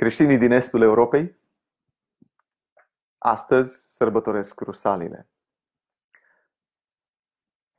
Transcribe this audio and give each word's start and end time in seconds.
Creștinii 0.00 0.38
din 0.38 0.50
estul 0.50 0.82
Europei 0.82 1.38
astăzi 3.18 3.94
sărbătoresc 3.94 4.60
Rusalile. 4.60 5.30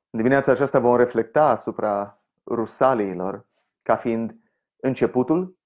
În 0.10 0.20
dimineața 0.20 0.52
aceasta 0.52 0.80
vom 0.80 0.96
reflecta 0.96 1.50
asupra 1.50 2.24
Rusaliilor 2.46 3.48
ca 3.82 3.96
fiind 3.96 4.36
începutul, 4.76 5.60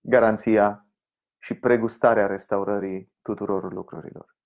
garanția 0.00 0.86
și 1.38 1.54
pregustarea 1.54 2.26
restaurării 2.26 3.12
tuturor 3.22 3.72
lucrurilor. 3.72 4.36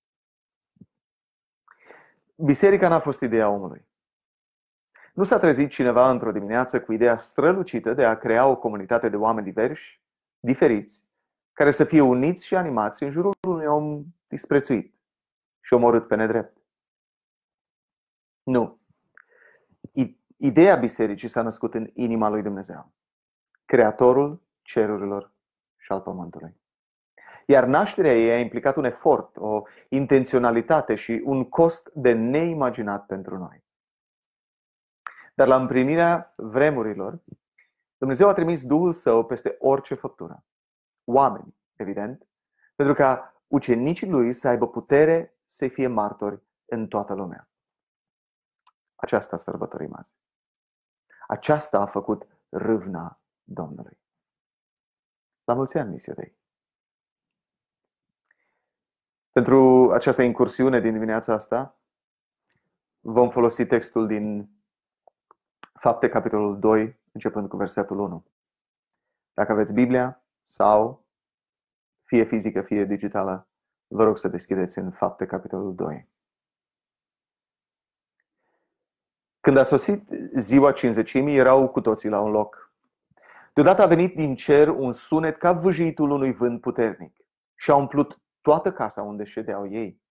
Biserica 2.35 2.87
n-a 2.87 2.99
fost 2.99 3.21
ideea 3.21 3.49
omului. 3.49 3.87
Nu 5.13 5.23
s-a 5.23 5.39
trezit 5.39 5.69
cineva 5.69 6.09
într-o 6.09 6.31
dimineață 6.31 6.81
cu 6.81 6.91
ideea 6.91 7.17
strălucită 7.17 7.93
de 7.93 8.05
a 8.05 8.17
crea 8.17 8.47
o 8.47 8.57
comunitate 8.57 9.09
de 9.09 9.15
oameni 9.15 9.45
diversi, 9.45 10.01
diferiți, 10.39 11.09
care 11.61 11.73
să 11.73 11.83
fie 11.83 12.01
uniți 12.01 12.45
și 12.45 12.55
animați 12.55 13.03
în 13.03 13.09
jurul 13.09 13.31
unui 13.47 13.65
om 13.65 14.03
disprețuit 14.27 14.95
și 15.59 15.73
omorât 15.73 16.07
pe 16.07 16.15
nedrept. 16.15 16.57
Nu. 18.43 18.79
Ideea 20.37 20.75
bisericii 20.75 21.27
s-a 21.27 21.41
născut 21.41 21.73
în 21.73 21.89
inima 21.93 22.29
lui 22.29 22.41
Dumnezeu, 22.41 22.93
Creatorul 23.65 24.41
cerurilor 24.61 25.33
și 25.77 25.91
al 25.91 26.01
pământului. 26.01 26.55
Iar 27.45 27.65
nașterea 27.65 28.17
ei 28.17 28.31
a 28.31 28.39
implicat 28.39 28.75
un 28.75 28.83
efort, 28.83 29.37
o 29.37 29.61
intenționalitate 29.89 30.95
și 30.95 31.21
un 31.25 31.49
cost 31.49 31.91
de 31.93 32.11
neimaginat 32.13 33.05
pentru 33.05 33.37
noi. 33.37 33.63
Dar 35.33 35.47
la 35.47 35.55
împlinirea 35.55 36.33
vremurilor, 36.35 37.19
Dumnezeu 37.97 38.27
a 38.27 38.33
trimis 38.33 38.65
Duhul 38.65 38.93
Său 38.93 39.25
peste 39.25 39.55
orice 39.59 39.95
făptură. 39.95 40.43
Oameni, 41.13 41.55
evident, 41.75 42.27
pentru 42.75 42.93
ca 42.93 43.33
ucenicii 43.47 44.09
lui 44.09 44.33
să 44.33 44.47
aibă 44.47 44.67
putere 44.67 45.37
să 45.45 45.67
fie 45.67 45.87
martori 45.87 46.41
în 46.65 46.87
toată 46.87 47.13
lumea. 47.13 47.49
Aceasta 48.95 49.37
sărbătorim 49.37 49.95
azi. 49.95 50.13
Aceasta 51.27 51.79
a 51.79 51.85
făcut 51.85 52.27
râvna 52.49 53.21
Domnului. 53.43 53.99
La 55.43 55.53
mulți 55.53 55.77
ani, 55.77 55.89
Misio 55.91 56.13
Dei! 56.13 56.39
Pentru 59.31 59.91
această 59.93 60.21
incursiune 60.21 60.79
din 60.79 60.93
dimineața 60.93 61.33
asta, 61.33 61.79
vom 62.99 63.29
folosi 63.29 63.65
textul 63.65 64.07
din 64.07 64.55
Fapte, 65.73 66.09
capitolul 66.09 66.59
2, 66.59 66.99
începând 67.11 67.49
cu 67.49 67.57
versetul 67.57 67.99
1. 67.99 68.25
Dacă 69.33 69.51
aveți 69.51 69.73
Biblia 69.73 70.23
sau 70.43 71.00
fie 72.11 72.23
fizică, 72.23 72.61
fie 72.61 72.85
digitală, 72.85 73.47
vă 73.87 74.03
rog 74.03 74.17
să 74.17 74.27
deschideți 74.27 74.77
în 74.77 74.91
Fapte, 74.91 75.25
capitolul 75.25 75.75
2. 75.75 76.09
Când 79.39 79.57
a 79.57 79.63
sosit 79.63 80.09
ziua 80.35 80.71
cinzecimii, 80.71 81.37
erau 81.37 81.69
cu 81.69 81.81
toții 81.81 82.09
la 82.09 82.21
un 82.21 82.31
loc. 82.31 82.73
Deodată 83.53 83.81
a 83.81 83.85
venit 83.85 84.15
din 84.15 84.35
cer 84.35 84.67
un 84.67 84.91
sunet 84.91 85.37
ca 85.37 85.51
vâjitul 85.53 86.09
unui 86.09 86.33
vânt 86.33 86.61
puternic 86.61 87.15
și 87.55 87.71
a 87.71 87.75
umplut 87.75 88.19
toată 88.41 88.73
casa 88.73 89.01
unde 89.01 89.23
ședeau 89.23 89.71
ei. 89.71 90.01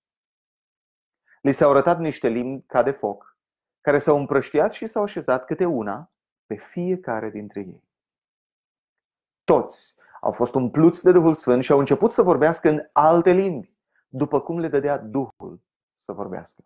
Li 1.40 1.52
s-au 1.52 1.70
arătat 1.70 1.98
niște 1.98 2.28
limbi 2.28 2.66
ca 2.66 2.82
de 2.82 2.90
foc, 2.90 3.38
care 3.80 3.98
s-au 3.98 4.18
împrăștiat 4.18 4.72
și 4.72 4.86
s-au 4.86 5.02
așezat 5.02 5.44
câte 5.44 5.64
una 5.64 6.12
pe 6.46 6.54
fiecare 6.54 7.30
dintre 7.30 7.60
ei. 7.60 7.84
Toți 9.44 9.98
au 10.20 10.32
fost 10.32 10.54
umpluți 10.54 11.04
de 11.04 11.12
Duhul 11.12 11.34
Sfânt 11.34 11.62
și 11.62 11.72
au 11.72 11.78
început 11.78 12.12
să 12.12 12.22
vorbească 12.22 12.68
în 12.68 12.88
alte 12.92 13.32
limbi, 13.32 13.74
după 14.08 14.40
cum 14.40 14.58
le 14.58 14.68
dădea 14.68 14.98
Duhul 14.98 15.60
să 15.94 16.12
vorbească. 16.12 16.64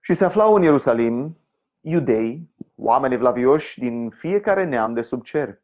Și 0.00 0.14
se 0.14 0.24
aflau 0.24 0.54
în 0.54 0.62
Ierusalim 0.62 1.38
iudei, 1.80 2.54
oameni 2.74 3.14
evlavioși 3.14 3.78
din 3.78 4.10
fiecare 4.10 4.64
neam 4.64 4.94
de 4.94 5.02
sub 5.02 5.22
cer. 5.22 5.62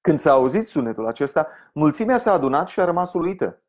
Când 0.00 0.18
s-a 0.18 0.32
auzit 0.32 0.66
sunetul 0.66 1.06
acesta, 1.06 1.48
mulțimea 1.72 2.18
s-a 2.18 2.32
adunat 2.32 2.68
și 2.68 2.80
a 2.80 2.84
rămas 2.84 3.14
uluită, 3.14 3.62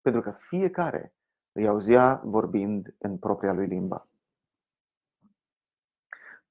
pentru 0.00 0.20
că 0.20 0.30
fiecare 0.30 1.14
îi 1.52 1.68
auzea 1.68 2.20
vorbind 2.24 2.94
în 2.98 3.18
propria 3.18 3.52
lui 3.52 3.66
limba. 3.66 4.08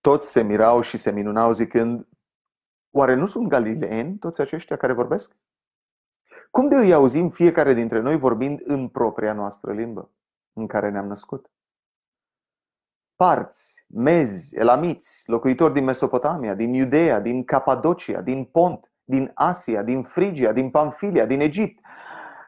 Toți 0.02 0.32
se 0.32 0.42
mirau 0.42 0.82
și 0.82 0.98
se 0.98 1.12
minunau 1.12 1.52
zicând, 1.52 2.08
oare 2.92 3.14
nu 3.14 3.26
sunt 3.26 3.48
galileeni 3.48 4.18
toți 4.18 4.42
aceștia 4.42 4.76
care 4.76 4.94
vorbesc? 4.94 5.38
Cum 6.52 6.68
de 6.68 6.76
îi 6.76 6.94
auzim 6.94 7.30
fiecare 7.30 7.74
dintre 7.74 8.00
noi 8.00 8.18
vorbind 8.18 8.60
în 8.64 8.88
propria 8.88 9.34
noastră 9.34 9.74
limbă, 9.74 10.12
în 10.54 10.68
care 10.68 10.90
ne-am 10.90 11.08
născut? 11.08 11.52
Parți, 13.16 13.86
mezi, 13.88 14.58
elamiți, 14.58 15.24
locuitori 15.30 15.74
din 15.74 15.84
Mesopotamia, 15.84 16.54
din 16.54 16.74
Iudea, 16.74 17.20
din 17.20 17.44
Capadocia, 17.44 18.22
din 18.22 18.44
Pont, 18.44 18.92
din 19.04 19.32
Asia, 19.34 19.84
din 19.84 20.04
Frigia, 20.04 20.52
din 20.54 20.70
Pamfilia, 20.70 21.26
din 21.26 21.40
Egipt, 21.40 21.80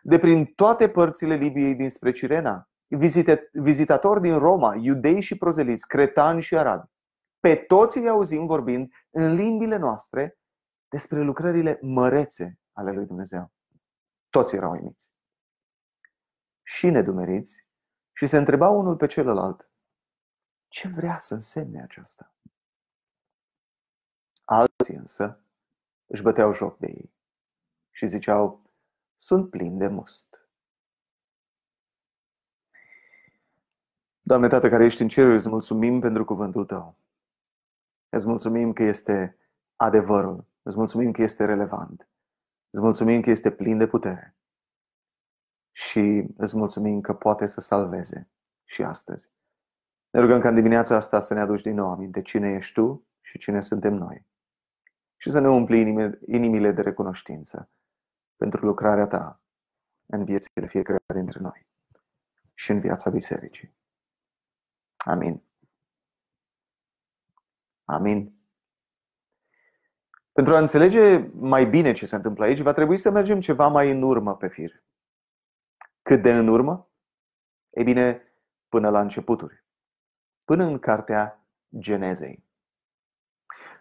de 0.01 0.19
prin 0.19 0.45
toate 0.45 0.89
părțile 0.89 1.35
Libiei 1.35 1.75
dinspre 1.75 2.11
Cirena, 2.11 2.69
vizitatori 3.51 4.21
din 4.21 4.37
Roma, 4.37 4.75
iudei 4.75 5.21
și 5.21 5.37
prozeliți, 5.37 5.87
cretani 5.87 6.41
și 6.41 6.57
arabi. 6.57 6.92
Pe 7.47 7.55
toți 7.55 7.97
îi 7.97 8.09
auzim 8.09 8.45
vorbind 8.45 8.93
în 9.09 9.33
limbile 9.33 9.77
noastre 9.77 10.39
despre 10.87 11.21
lucrările 11.21 11.79
mărețe 11.81 12.59
ale 12.71 12.91
lui 12.91 13.05
Dumnezeu. 13.05 13.51
Toți 14.29 14.55
erau 14.55 14.71
uimiți 14.71 15.11
și 16.61 16.89
nedumeriți 16.89 17.67
și 18.13 18.27
se 18.27 18.37
întrebau 18.37 18.79
unul 18.79 18.95
pe 18.95 19.07
celălalt, 19.07 19.71
ce 20.67 20.87
vrea 20.87 21.19
să 21.19 21.33
însemne 21.33 21.81
aceasta? 21.81 22.35
Alții 24.43 24.95
însă 24.95 25.45
își 26.05 26.21
băteau 26.21 26.53
joc 26.53 26.77
de 26.77 26.87
ei 26.87 27.13
și 27.91 28.07
ziceau, 28.07 28.71
sunt 29.19 29.49
plini 29.49 29.77
de 29.77 29.87
must. 29.87 30.47
Doamne 34.21 34.47
Tată 34.47 34.69
care 34.69 34.85
ești 34.85 35.01
în 35.01 35.07
cer, 35.07 35.25
îți 35.25 35.49
mulțumim 35.49 35.99
pentru 35.99 36.25
cuvântul 36.25 36.65
Tău. 36.65 37.01
Îți 38.13 38.27
mulțumim 38.27 38.73
că 38.73 38.83
este 38.83 39.37
adevărul. 39.75 40.45
Îți 40.61 40.77
mulțumim 40.77 41.11
că 41.11 41.21
este 41.21 41.45
relevant. 41.45 42.09
Îți 42.69 42.81
mulțumim 42.81 43.21
că 43.21 43.29
este 43.29 43.51
plin 43.51 43.77
de 43.77 43.87
putere. 43.87 44.37
Și 45.71 46.27
îți 46.37 46.57
mulțumim 46.57 47.01
că 47.01 47.13
poate 47.13 47.45
să 47.45 47.59
salveze 47.59 48.29
și 48.63 48.83
astăzi. 48.83 49.31
Ne 50.09 50.19
rugăm 50.19 50.41
ca 50.41 50.49
în 50.49 50.55
dimineața 50.55 50.95
asta 50.95 51.19
să 51.19 51.33
ne 51.33 51.39
aduci 51.39 51.61
din 51.61 51.75
nou 51.75 51.91
aminte 51.91 52.21
cine 52.21 52.53
ești 52.53 52.73
Tu 52.73 53.07
și 53.21 53.37
cine 53.37 53.61
suntem 53.61 53.93
noi 53.93 54.27
și 55.17 55.29
să 55.29 55.39
ne 55.39 55.49
umpli 55.49 55.79
inimile 56.25 56.71
de 56.71 56.81
recunoștință 56.81 57.69
pentru 58.35 58.65
lucrarea 58.65 59.07
ta 59.07 59.41
în 60.05 60.23
viețile 60.23 60.67
fiecare 60.67 60.99
dintre 61.13 61.39
noi 61.39 61.67
și 62.53 62.71
în 62.71 62.79
viața 62.79 63.09
bisericii. 63.09 63.75
Amin. 64.97 65.43
Amin. 67.93 68.33
Pentru 70.31 70.55
a 70.55 70.59
înțelege 70.59 71.29
mai 71.33 71.65
bine 71.65 71.93
ce 71.93 72.05
se 72.05 72.15
întâmplă 72.15 72.43
aici, 72.43 72.59
va 72.59 72.73
trebui 72.73 72.97
să 72.97 73.11
mergem 73.11 73.39
ceva 73.39 73.67
mai 73.67 73.91
în 73.91 74.01
urmă 74.01 74.35
pe 74.35 74.47
fir. 74.47 74.83
Cât 76.01 76.21
de 76.21 76.35
în 76.35 76.47
urmă? 76.47 76.89
Ei 77.69 77.83
bine, 77.83 78.21
până 78.69 78.89
la 78.89 79.01
începuturi. 79.01 79.63
Până 80.43 80.63
în 80.63 80.79
cartea 80.79 81.47
Genezei. 81.77 82.43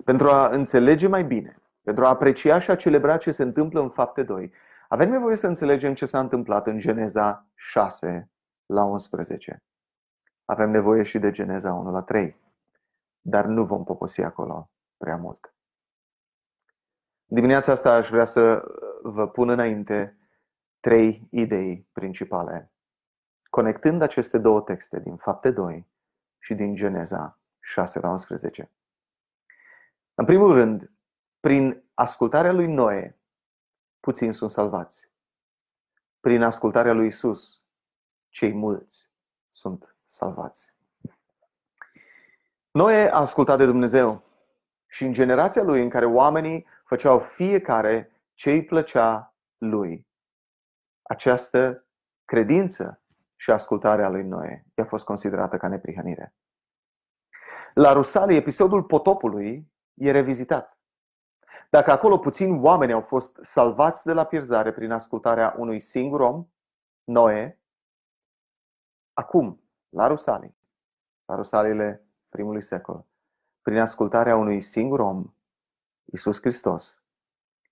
Pentru 0.05 0.29
a 0.29 0.49
înțelege 0.49 1.07
mai 1.07 1.25
bine, 1.25 1.63
pentru 1.83 2.05
a 2.05 2.09
aprecia 2.09 2.59
și 2.59 2.71
a 2.71 2.77
celebra 2.77 3.17
ce 3.17 3.31
se 3.31 3.43
întâmplă 3.43 3.81
în 3.81 3.91
fapte 3.91 4.23
2, 4.23 4.53
avem 4.89 5.11
nevoie 5.11 5.37
să 5.37 5.47
înțelegem 5.47 5.95
ce 5.95 6.07
s-a 6.07 6.21
întâmplat 6.21 6.67
în 6.67 6.79
Geneza 6.79 7.47
6 7.55 8.31
la 8.67 8.85
11. 8.85 9.63
Avem 10.45 10.71
nevoie 10.71 11.03
și 11.03 11.19
de 11.19 11.31
Geneza 11.31 11.73
1 11.73 11.91
la 11.91 12.03
3, 12.03 12.37
dar 13.23 13.45
nu 13.45 13.65
vom 13.65 13.85
poposi 13.85 14.23
acolo 14.23 14.71
prea 14.97 15.17
mult. 15.17 15.55
Dimineața 17.25 17.73
asta 17.73 17.95
aș 17.95 18.09
vrea 18.09 18.25
să 18.25 18.65
vă 19.03 19.29
pun 19.29 19.49
înainte 19.49 20.19
trei 20.81 21.29
idei 21.31 21.89
principale, 21.93 22.73
conectând 23.51 24.03
aceste 24.03 24.39
două 24.39 24.61
texte 24.61 25.01
din 25.01 25.17
Fapte 25.17 25.51
2 25.51 25.89
și 26.39 26.55
din 26.55 26.75
Geneza 26.75 27.41
6 27.61 28.01
la 28.01 28.09
11. 28.09 28.71
În 30.15 30.25
primul 30.25 30.53
rând, 30.53 30.91
prin 31.41 31.85
ascultarea 31.95 32.53
lui 32.53 32.67
Noe, 32.67 33.19
puțini 34.01 34.35
sunt 34.35 34.51
salvați. 34.51 35.11
Prin 36.21 36.43
ascultarea 36.43 36.93
lui 36.93 37.07
Isus, 37.07 37.63
cei 38.29 38.53
mulți 38.53 39.11
sunt 39.51 39.97
salvați. 40.05 40.72
Noe 42.73 43.11
a 43.11 43.19
ascultat 43.19 43.59
de 43.59 43.65
Dumnezeu 43.65 44.23
și 44.87 45.05
în 45.05 45.13
generația 45.13 45.63
lui 45.63 45.83
în 45.83 45.89
care 45.89 46.07
oamenii 46.07 46.67
făceau 46.85 47.19
fiecare 47.19 48.23
ce 48.35 48.51
îi 48.51 48.65
plăcea 48.65 49.35
lui. 49.59 50.07
Această 51.03 51.87
credință 52.25 53.03
și 53.37 53.51
ascultarea 53.51 54.09
lui 54.09 54.23
Noe 54.23 54.67
i-a 54.75 54.85
fost 54.85 55.05
considerată 55.05 55.57
ca 55.57 55.69
neprihănire. 55.69 56.35
La 57.75 57.93
Rusalii, 57.93 58.37
episodul 58.37 58.83
potopului 58.83 59.73
e 59.95 60.11
revizitat. 60.11 60.79
Dacă 61.71 61.91
acolo 61.91 62.19
puțini 62.19 62.61
oameni 62.61 62.93
au 62.93 63.01
fost 63.01 63.39
salvați 63.41 64.05
de 64.05 64.13
la 64.13 64.25
pierzare 64.25 64.73
prin 64.73 64.91
ascultarea 64.91 65.55
unui 65.59 65.81
singur 65.81 66.21
om, 66.21 66.47
Noe, 67.05 67.61
acum, 69.13 69.63
la 69.89 70.07
Rusalii, 70.07 70.57
la 71.25 71.35
Rusalile 71.35 72.07
primului 72.33 72.63
secol, 72.63 73.07
prin 73.63 73.79
ascultarea 73.79 74.37
unui 74.37 74.61
singur 74.61 75.01
om, 75.01 75.35
Isus 76.05 76.41
Hristos, 76.41 77.03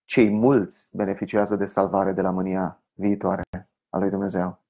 cei 0.05 0.31
mulți 0.31 0.97
beneficiază 0.97 1.57
de 1.57 1.65
salvare 1.65 2.13
de 2.13 2.21
la 2.21 2.31
mânia 2.31 2.83
viitoare 2.93 3.43
a 3.89 3.99
lui 3.99 4.11
Dumnezeu. 4.11 4.63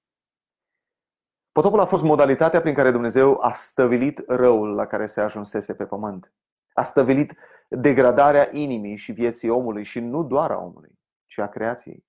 Potopul 1.53 1.81
a 1.81 1.87
fost 1.87 2.03
modalitatea 2.03 2.61
prin 2.61 2.75
care 2.75 2.91
Dumnezeu 2.91 3.41
a 3.41 3.53
stăvilit 3.53 4.23
răul 4.27 4.75
la 4.75 4.87
care 4.87 5.07
se 5.07 5.21
ajunsese 5.21 5.75
pe 5.75 5.87
pământ. 5.87 6.33
A 6.73 6.83
stăvilit 6.83 7.35
degradarea 7.69 8.49
inimii 8.53 8.97
și 8.97 9.13
vieții 9.13 9.49
omului 9.49 9.85
și 9.85 10.01
nu 10.01 10.25
doar 10.25 10.51
a 10.51 10.59
omului, 10.59 10.99
ci 11.27 11.39
a 11.39 11.49
creației. 11.49 12.05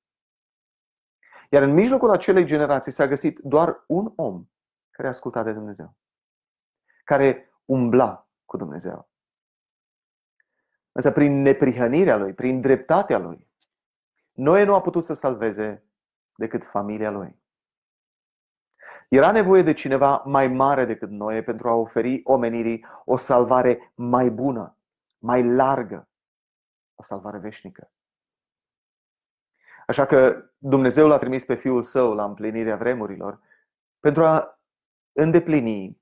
Iar 1.49 1.61
în 1.61 1.73
mijlocul 1.73 2.09
acelei 2.09 2.45
generații 2.45 2.91
s-a 2.91 3.07
găsit 3.07 3.39
doar 3.39 3.83
un 3.87 4.13
om 4.15 4.45
care 4.89 5.07
asculta 5.07 5.43
de 5.43 5.53
Dumnezeu, 5.53 5.95
care 7.03 7.50
umbla 7.65 8.29
cu 8.45 8.57
Dumnezeu. 8.57 9.09
Însă 10.91 11.11
prin 11.11 11.41
neprihănirea 11.41 12.17
lui, 12.17 12.33
prin 12.33 12.61
dreptatea 12.61 13.17
lui, 13.17 13.49
Noe 14.31 14.63
nu 14.63 14.73
a 14.75 14.81
putut 14.81 15.03
să 15.03 15.13
salveze 15.13 15.85
decât 16.35 16.63
familia 16.63 17.11
lui. 17.11 17.39
Era 19.09 19.31
nevoie 19.31 19.61
de 19.61 19.73
cineva 19.73 20.23
mai 20.25 20.47
mare 20.47 20.85
decât 20.85 21.09
Noe 21.09 21.43
pentru 21.43 21.69
a 21.69 21.73
oferi 21.73 22.21
omenirii 22.23 22.85
o 23.05 23.17
salvare 23.17 23.91
mai 23.95 24.29
bună, 24.29 24.77
mai 25.17 25.43
largă, 25.43 26.09
o 26.95 27.03
salvare 27.03 27.37
veșnică. 27.37 27.91
Așa 29.87 30.05
că 30.05 30.49
Dumnezeu 30.57 31.07
l-a 31.07 31.17
trimis 31.17 31.45
pe 31.45 31.55
Fiul 31.55 31.83
Său 31.83 32.13
la 32.13 32.23
împlinirea 32.23 32.75
vremurilor 32.75 33.39
pentru 33.99 34.25
a 34.25 34.59
îndeplini 35.11 36.00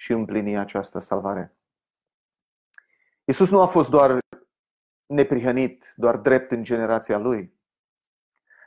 și 0.00 0.12
împlini 0.12 0.58
această 0.58 0.98
salvare. 0.98 1.56
Iisus 3.24 3.50
nu 3.50 3.60
a 3.60 3.66
fost 3.66 3.90
doar 3.90 4.18
neprihănit, 5.06 5.92
doar 5.96 6.16
drept 6.16 6.50
în 6.50 6.62
generația 6.62 7.18
lui. 7.18 7.58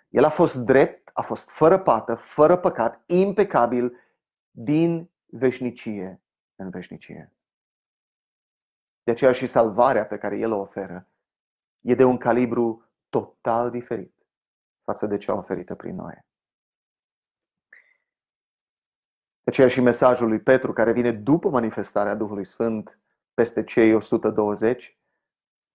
El 0.09 0.24
a 0.24 0.30
fost 0.30 0.56
drept, 0.56 1.09
a 1.13 1.21
fost 1.21 1.50
fără 1.50 1.80
pată, 1.80 2.15
fără 2.15 2.57
păcat, 2.57 3.03
impecabil 3.06 3.97
din 4.51 5.12
veșnicie 5.25 6.21
în 6.56 6.69
veșnicie. 6.69 7.33
De 9.03 9.12
aceea 9.12 9.31
și 9.31 9.45
salvarea 9.45 10.06
pe 10.06 10.18
care 10.18 10.38
El 10.38 10.51
o 10.51 10.59
oferă 10.59 11.07
e 11.81 11.95
de 11.95 12.03
un 12.03 12.18
calibru 12.18 12.91
total 13.09 13.71
diferit 13.71 14.27
față 14.83 15.06
de 15.06 15.18
cea 15.18 15.33
oferită 15.33 15.75
prin 15.75 15.95
noi. 15.95 16.25
De 19.43 19.51
aceea 19.51 19.67
și 19.67 19.81
mesajul 19.81 20.27
lui 20.27 20.39
Petru, 20.39 20.73
care 20.73 20.91
vine 20.91 21.11
după 21.11 21.49
manifestarea 21.49 22.15
Duhului 22.15 22.45
Sfânt 22.45 22.99
peste 23.33 23.63
cei 23.63 23.93
120, 23.93 24.97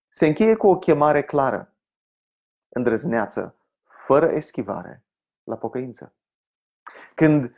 se 0.08 0.26
încheie 0.26 0.54
cu 0.54 0.66
o 0.66 0.78
chemare 0.78 1.24
clară, 1.24 1.74
îndrăzneață, 2.68 3.56
fără 4.06 4.26
eschivare, 4.26 5.04
la 5.42 5.56
pocăință. 5.56 6.14
Când 7.14 7.56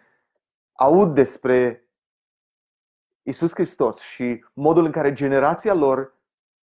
aud 0.72 1.14
despre 1.14 1.84
Isus 3.22 3.52
Hristos 3.52 3.98
și 4.00 4.44
modul 4.52 4.84
în 4.84 4.92
care 4.92 5.12
generația 5.12 5.74
lor 5.74 6.14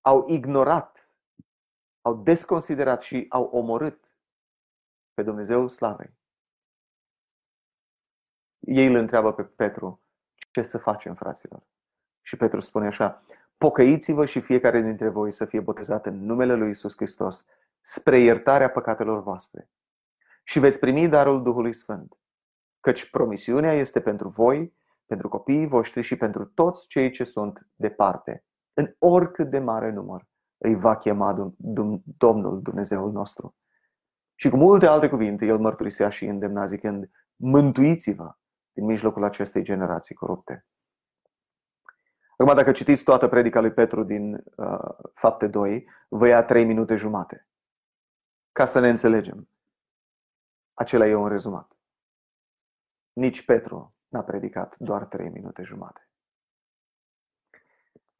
au 0.00 0.28
ignorat, 0.28 1.08
au 2.00 2.14
desconsiderat 2.14 3.02
și 3.02 3.26
au 3.28 3.44
omorât 3.44 4.10
pe 5.14 5.22
Dumnezeu 5.22 5.68
slavei. 5.68 6.20
Ei 8.66 8.86
îl 8.86 8.94
întreabă 8.94 9.32
pe 9.32 9.42
Petru, 9.42 10.02
ce 10.50 10.62
să 10.62 10.78
facem, 10.78 11.14
fraților? 11.14 11.66
Și 12.20 12.36
Petru 12.36 12.60
spune 12.60 12.86
așa, 12.86 13.22
pocăiți-vă 13.56 14.26
și 14.26 14.40
fiecare 14.40 14.80
dintre 14.80 15.08
voi 15.08 15.30
să 15.30 15.44
fie 15.44 15.60
botezat 15.60 16.06
în 16.06 16.24
numele 16.24 16.54
Lui 16.54 16.70
Isus 16.70 16.96
Hristos 16.96 17.44
spre 17.80 18.18
iertarea 18.18 18.70
păcatelor 18.70 19.22
voastre 19.22 19.70
și 20.44 20.58
veți 20.58 20.78
primi 20.78 21.08
darul 21.08 21.42
Duhului 21.42 21.72
Sfânt, 21.72 22.18
căci 22.80 23.10
promisiunea 23.10 23.72
este 23.72 24.00
pentru 24.00 24.28
voi, 24.28 24.74
pentru 25.06 25.28
copiii 25.28 25.66
voștri 25.66 26.02
și 26.02 26.16
pentru 26.16 26.44
toți 26.44 26.86
cei 26.86 27.10
ce 27.10 27.24
sunt 27.24 27.66
departe, 27.74 28.44
în 28.72 28.94
oricât 28.98 29.50
de 29.50 29.58
mare 29.58 29.90
număr 29.90 30.26
îi 30.58 30.74
va 30.74 30.96
chema 30.96 31.54
Domnul 32.04 32.62
Dumnezeul 32.62 33.12
nostru. 33.12 33.56
Și 34.34 34.48
cu 34.48 34.56
multe 34.56 34.86
alte 34.86 35.08
cuvinte, 35.08 35.46
el 35.46 35.58
mărturisea 35.58 36.08
și 36.08 36.24
îndemna 36.24 36.66
zicând, 36.66 37.10
mântuiți-vă 37.36 38.36
din 38.72 38.84
mijlocul 38.84 39.24
acestei 39.24 39.62
generații 39.62 40.14
corupte. 40.14 40.66
Acum, 42.36 42.54
dacă 42.54 42.72
citiți 42.72 43.04
toată 43.04 43.28
predica 43.28 43.60
lui 43.60 43.72
Petru 43.72 44.02
din 44.02 44.44
uh, 44.56 44.78
Fapte 45.14 45.46
2, 45.46 45.88
vă 46.08 46.26
ia 46.26 46.44
3 46.44 46.64
minute 46.64 46.94
jumate. 46.94 47.46
Ca 48.52 48.66
să 48.66 48.80
ne 48.80 48.88
înțelegem. 48.88 49.48
Acela 50.74 51.06
e 51.06 51.14
un 51.14 51.28
rezumat. 51.28 51.76
Nici 53.12 53.44
Petru 53.44 53.94
n-a 54.08 54.22
predicat 54.22 54.76
doar 54.78 55.04
3 55.04 55.28
minute 55.28 55.62
jumate. 55.62 56.06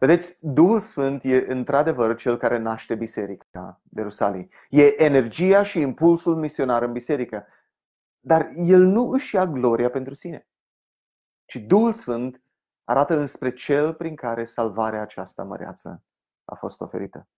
Vedeți, 0.02 0.38
Duhul 0.40 0.80
Sfânt 0.80 1.24
e 1.24 1.44
într-adevăr 1.48 2.16
cel 2.16 2.36
care 2.36 2.58
naște 2.58 2.94
biserica 2.94 3.80
de 3.82 4.02
Rusalii. 4.02 4.50
E 4.70 5.02
energia 5.02 5.62
și 5.62 5.80
impulsul 5.80 6.36
misionar 6.36 6.82
în 6.82 6.92
biserică. 6.92 7.46
Dar 8.24 8.50
el 8.54 8.80
nu 8.80 9.10
își 9.10 9.34
ia 9.34 9.46
gloria 9.46 9.90
pentru 9.90 10.14
sine, 10.14 10.48
ci 11.44 11.56
Duhul 11.56 11.92
Sfânt 11.92 12.42
arată 12.84 13.16
înspre 13.16 13.52
cel 13.52 13.94
prin 13.94 14.16
care 14.16 14.44
salvarea 14.44 15.00
aceasta 15.00 15.44
măreață 15.44 16.04
a 16.44 16.54
fost 16.54 16.80
oferită. 16.80 17.28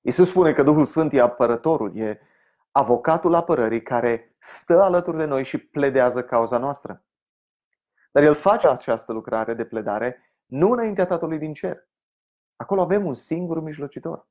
Iisus 0.00 0.28
spune 0.28 0.52
că 0.52 0.62
Duhul 0.62 0.84
Sfânt 0.84 1.12
e 1.12 1.20
apărătorul, 1.20 1.96
e 1.96 2.20
avocatul 2.70 3.34
apărării 3.34 3.82
care 3.82 4.36
stă 4.38 4.82
alături 4.82 5.16
de 5.16 5.24
noi 5.24 5.44
și 5.44 5.58
pledează 5.58 6.24
cauza 6.24 6.58
noastră. 6.58 7.04
Dar 8.12 8.22
el 8.22 8.34
face 8.34 8.68
această 8.68 9.12
lucrare 9.12 9.54
de 9.54 9.64
pledare 9.64 10.36
nu 10.46 10.70
înaintea 10.70 11.06
Tatălui 11.06 11.38
din 11.38 11.52
cer. 11.52 11.88
Acolo 12.56 12.80
avem 12.80 13.06
un 13.06 13.14
singur 13.14 13.60
mijlocitor. 13.60 14.28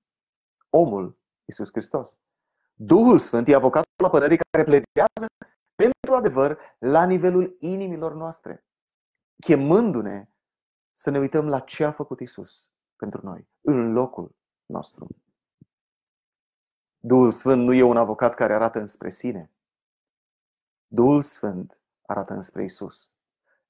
Omul, 0.69 1.19
Isus 1.45 1.69
Hristos. 1.71 2.17
Duhul 2.73 3.19
Sfânt 3.19 3.47
e 3.47 3.55
avocatul 3.55 3.91
apărării 3.95 4.38
care 4.38 4.63
pledează 4.63 5.25
pentru 5.75 6.15
adevăr 6.15 6.59
la 6.79 7.05
nivelul 7.05 7.57
inimilor 7.59 8.13
noastre, 8.13 8.65
chemându-ne 9.39 10.27
să 10.93 11.09
ne 11.09 11.19
uităm 11.19 11.50
la 11.50 11.59
ce 11.59 11.83
a 11.83 11.91
făcut 11.91 12.19
Isus 12.19 12.69
pentru 12.95 13.21
noi, 13.23 13.47
în 13.62 13.93
locul 13.93 14.35
nostru. 14.65 15.07
Duhul 17.00 17.31
Sfânt 17.31 17.63
nu 17.63 17.73
e 17.73 17.83
un 17.83 17.97
avocat 17.97 18.33
care 18.33 18.53
arată 18.53 18.79
înspre 18.79 19.09
sine. 19.09 19.51
Duhul 20.88 21.23
Sfânt 21.23 21.79
arată 22.05 22.33
înspre 22.33 22.63
Isus. 22.63 23.09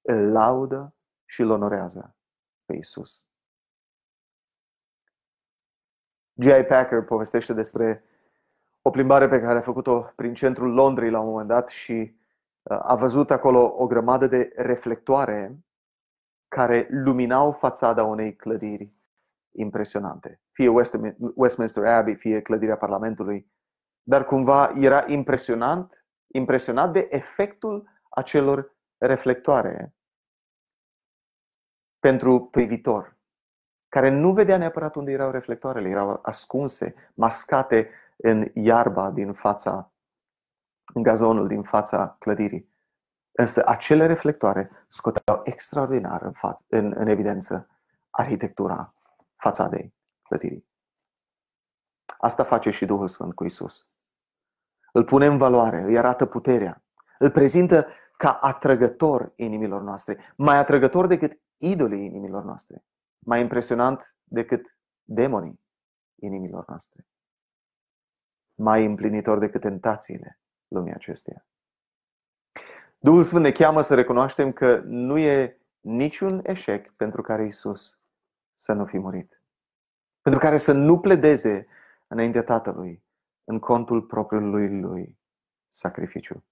Îl 0.02 0.32
laudă 0.32 0.96
și 1.26 1.42
îl 1.42 1.50
onorează 1.50 2.16
pe 2.66 2.76
Isus. 2.76 3.26
G.I. 6.34 6.64
Packer 6.68 7.04
povestește 7.04 7.54
despre 7.54 8.04
o 8.86 8.90
plimbare 8.90 9.28
pe 9.28 9.40
care 9.40 9.58
a 9.58 9.62
făcut-o 9.62 10.12
prin 10.16 10.34
centrul 10.34 10.74
Londrei 10.74 11.10
la 11.10 11.20
un 11.20 11.30
moment 11.30 11.48
dat 11.48 11.70
și 11.70 12.16
uh, 12.62 12.78
a 12.82 12.96
văzut 12.96 13.32
acolo 13.32 13.76
o 13.78 13.88
grămadă 13.88 14.28
de 14.28 14.54
reflectoare 14.56 15.58
care 16.48 16.88
luminau 16.90 17.52
fațada 17.52 18.04
unei 18.04 18.36
clădiri 18.36 18.94
impresionante. 19.52 20.42
Fie 20.52 20.68
Westminster 21.36 21.86
Abbey, 21.86 22.16
fie 22.16 22.42
clădirea 22.42 22.78
Parlamentului. 22.78 23.52
Dar 24.04 24.26
cumva 24.26 24.72
era 24.76 25.04
impresionant, 25.08 26.06
impresionat 26.28 26.92
de 26.92 27.08
efectul 27.12 27.90
acelor 28.10 28.76
reflectoare 28.98 29.96
pentru 32.00 32.42
privitor, 32.42 33.18
care 33.88 34.10
nu 34.10 34.34
vedea 34.34 34.58
neapărat 34.58 34.96
unde 34.96 35.12
erau 35.12 35.32
reflectoarele, 35.32 35.90
erau 35.90 36.20
ascunse, 36.22 37.12
mascate 37.14 37.90
în 38.18 38.52
iarba 38.54 39.12
din 39.12 39.34
fața, 39.34 39.94
în 40.94 41.02
gazonul 41.02 41.48
din 41.48 41.64
fața 41.64 42.16
clădirii. 42.20 42.72
Însă 43.32 43.64
acele 43.66 44.06
reflectoare 44.06 44.86
scoteau 44.88 45.42
extraordinar 45.44 46.22
în, 46.22 46.32
față, 46.32 46.66
în, 46.70 46.94
în 46.96 47.08
evidență 47.08 47.68
arhitectura 48.10 48.94
fațadei 49.36 49.94
clădirii. 50.22 50.68
Asta 52.18 52.44
face 52.44 52.70
și 52.70 52.86
Duhul 52.86 53.08
Sfânt 53.08 53.34
cu 53.34 53.46
Isus. 53.46 53.88
Îl 54.92 55.04
pune 55.04 55.26
în 55.26 55.38
valoare, 55.38 55.82
îi 55.82 55.98
arată 55.98 56.26
puterea, 56.26 56.84
îl 57.20 57.32
prezintă 57.32 57.88
ca 58.18 58.32
atrăgător 58.32 59.34
inimilor 59.36 59.82
noastre, 59.82 60.34
mai 60.38 60.58
atrăgător 60.58 61.08
decât 61.08 61.42
idolii 61.58 62.06
inimilor 62.06 62.44
noastre, 62.44 62.86
mai 63.20 63.42
impresionant 63.42 64.16
decât 64.24 64.78
demonii 65.04 65.62
inimilor 66.16 66.66
noastre, 66.68 67.08
mai 68.56 68.86
împlinitor 68.86 69.38
decât 69.38 69.62
tentațiile 69.62 70.40
lumii 70.68 70.94
acesteia. 70.94 71.46
Duhul 73.00 73.24
Sfânt 73.24 73.44
ne 73.44 73.52
cheamă 73.52 73.82
să 73.82 73.96
recunoaștem 73.96 74.52
că 74.52 74.82
nu 74.86 75.18
e 75.18 75.58
niciun 75.80 76.42
eșec 76.44 76.92
pentru 76.92 77.22
care 77.22 77.46
Isus 77.46 78.00
să 78.54 78.74
nu 78.74 78.86
fi 78.86 78.98
murit. 78.98 79.42
Pentru 80.22 80.42
care 80.42 80.58
să 80.58 80.72
nu 80.72 81.00
pledeze 81.00 81.68
înaintea 82.08 82.44
Tatălui 82.44 83.04
în 83.44 83.60
contul 83.60 84.02
propriului 84.02 84.80
lui 84.80 85.20
sacrificiu. 85.68 86.44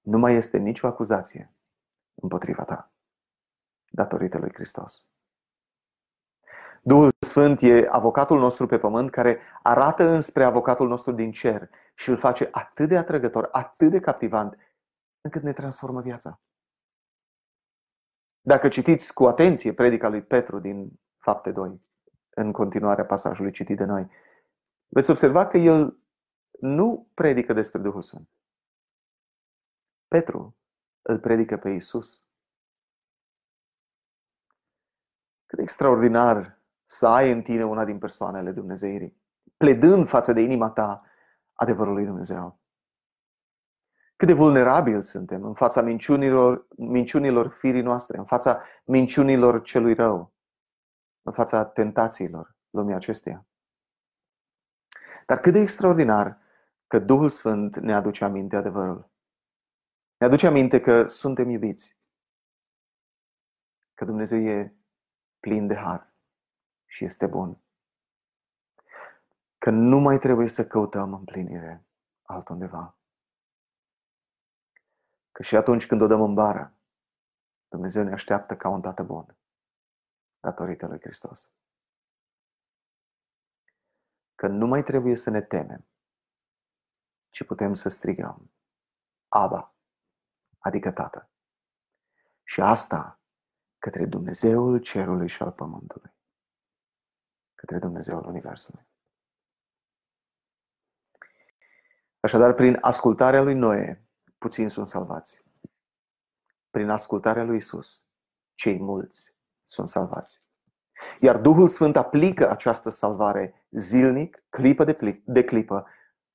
Nu 0.00 0.18
mai 0.18 0.34
este 0.34 0.58
nicio 0.58 0.86
acuzație 0.86 1.54
împotriva 2.14 2.64
ta, 2.64 2.92
datorită 3.90 4.38
lui 4.38 4.52
Hristos. 4.52 5.04
Duhul 6.88 7.10
Sfânt 7.20 7.60
e 7.60 7.86
avocatul 7.90 8.38
nostru 8.38 8.66
pe 8.66 8.78
pământ 8.78 9.10
care 9.10 9.40
arată 9.62 10.08
înspre 10.08 10.44
avocatul 10.44 10.88
nostru 10.88 11.12
din 11.12 11.32
cer 11.32 11.70
și 11.94 12.08
îl 12.08 12.18
face 12.18 12.48
atât 12.52 12.88
de 12.88 12.96
atrăgător, 12.96 13.48
atât 13.52 13.90
de 13.90 14.00
captivant, 14.00 14.58
încât 15.20 15.42
ne 15.42 15.52
transformă 15.52 16.00
viața. 16.00 16.40
Dacă 18.40 18.68
citiți 18.68 19.14
cu 19.14 19.26
atenție 19.26 19.74
predica 19.74 20.08
lui 20.08 20.22
Petru 20.22 20.58
din 20.58 21.00
Fapte 21.16 21.50
2, 21.50 21.80
în 22.30 22.52
continuarea 22.52 23.06
pasajului 23.06 23.52
citit 23.52 23.76
de 23.76 23.84
noi, 23.84 24.10
veți 24.88 25.10
observa 25.10 25.46
că 25.46 25.56
el 25.56 25.98
nu 26.60 27.10
predică 27.14 27.52
despre 27.52 27.80
Duhul 27.80 28.02
Sfânt. 28.02 28.28
Petru 30.08 30.56
îl 31.02 31.18
predică 31.18 31.56
pe 31.56 31.70
Isus. 31.70 32.26
Cât 35.46 35.58
de 35.58 35.62
extraordinar 35.62 36.55
să 36.86 37.06
ai 37.06 37.32
în 37.32 37.42
tine 37.42 37.64
una 37.64 37.84
din 37.84 37.98
persoanele 37.98 38.50
Dumnezeirii, 38.50 39.20
pledând 39.56 40.08
față 40.08 40.32
de 40.32 40.40
inima 40.40 40.70
ta 40.70 41.02
adevărul 41.52 41.94
lui 41.94 42.04
Dumnezeu. 42.04 42.60
Cât 44.16 44.28
de 44.28 44.34
vulnerabil 44.34 45.02
suntem 45.02 45.44
în 45.44 45.54
fața 45.54 45.82
minciunilor, 45.82 46.66
minciunilor 46.76 47.48
firii 47.48 47.82
noastre, 47.82 48.18
în 48.18 48.24
fața 48.24 48.62
minciunilor 48.84 49.62
celui 49.62 49.94
rău, 49.94 50.32
în 51.22 51.32
fața 51.32 51.64
tentațiilor 51.64 52.56
lumii 52.70 52.94
acesteia. 52.94 53.46
Dar 55.26 55.40
cât 55.40 55.52
de 55.52 55.58
extraordinar 55.58 56.38
că 56.86 56.98
Duhul 56.98 57.30
Sfânt 57.30 57.76
ne 57.76 57.94
aduce 57.94 58.24
aminte 58.24 58.56
adevărul. 58.56 59.10
Ne 60.16 60.26
aduce 60.26 60.46
aminte 60.46 60.80
că 60.80 61.08
suntem 61.08 61.48
iubiți, 61.48 61.96
că 63.94 64.04
Dumnezeu 64.04 64.38
e 64.38 64.76
plin 65.40 65.66
de 65.66 65.74
har 65.74 66.15
și 66.96 67.04
este 67.04 67.26
bun. 67.26 67.60
Că 69.58 69.70
nu 69.70 69.98
mai 69.98 70.18
trebuie 70.18 70.48
să 70.48 70.66
căutăm 70.66 71.14
împlinire 71.14 71.86
altundeva. 72.22 72.98
Că 75.32 75.42
și 75.42 75.56
atunci 75.56 75.86
când 75.86 76.00
o 76.00 76.06
dăm 76.06 76.22
în 76.22 76.34
bară, 76.34 76.74
Dumnezeu 77.68 78.04
ne 78.04 78.12
așteaptă 78.12 78.56
ca 78.56 78.68
un 78.68 78.80
tată 78.80 79.02
bun, 79.02 79.36
datorită 80.40 80.86
lui 80.86 81.00
Hristos. 81.00 81.50
Că 84.34 84.46
nu 84.46 84.66
mai 84.66 84.82
trebuie 84.82 85.16
să 85.16 85.30
ne 85.30 85.42
temem, 85.42 85.86
ci 87.28 87.44
putem 87.44 87.74
să 87.74 87.88
strigăm, 87.88 88.50
Aba, 89.28 89.74
adică 90.58 90.92
Tată. 90.92 91.30
Și 92.42 92.60
asta 92.60 93.20
către 93.78 94.06
Dumnezeul 94.06 94.80
cerului 94.80 95.28
și 95.28 95.42
al 95.42 95.52
pământului 95.52 96.14
către 97.56 97.78
Dumnezeul 97.78 98.26
Universului. 98.26 98.86
Așadar, 102.20 102.54
prin 102.54 102.78
ascultarea 102.80 103.42
lui 103.42 103.54
Noe, 103.54 104.06
puțini 104.38 104.70
sunt 104.70 104.86
salvați. 104.86 105.44
Prin 106.70 106.90
ascultarea 106.90 107.44
lui 107.44 107.56
Isus, 107.56 108.08
cei 108.54 108.78
mulți 108.78 109.36
sunt 109.64 109.88
salvați. 109.88 110.44
Iar 111.20 111.40
Duhul 111.40 111.68
Sfânt 111.68 111.96
aplică 111.96 112.50
această 112.50 112.90
salvare 112.90 113.66
zilnic, 113.70 114.44
clipă 114.48 114.84
de, 114.84 114.94
pli- 114.94 115.22
de 115.24 115.44
clipă, 115.44 115.86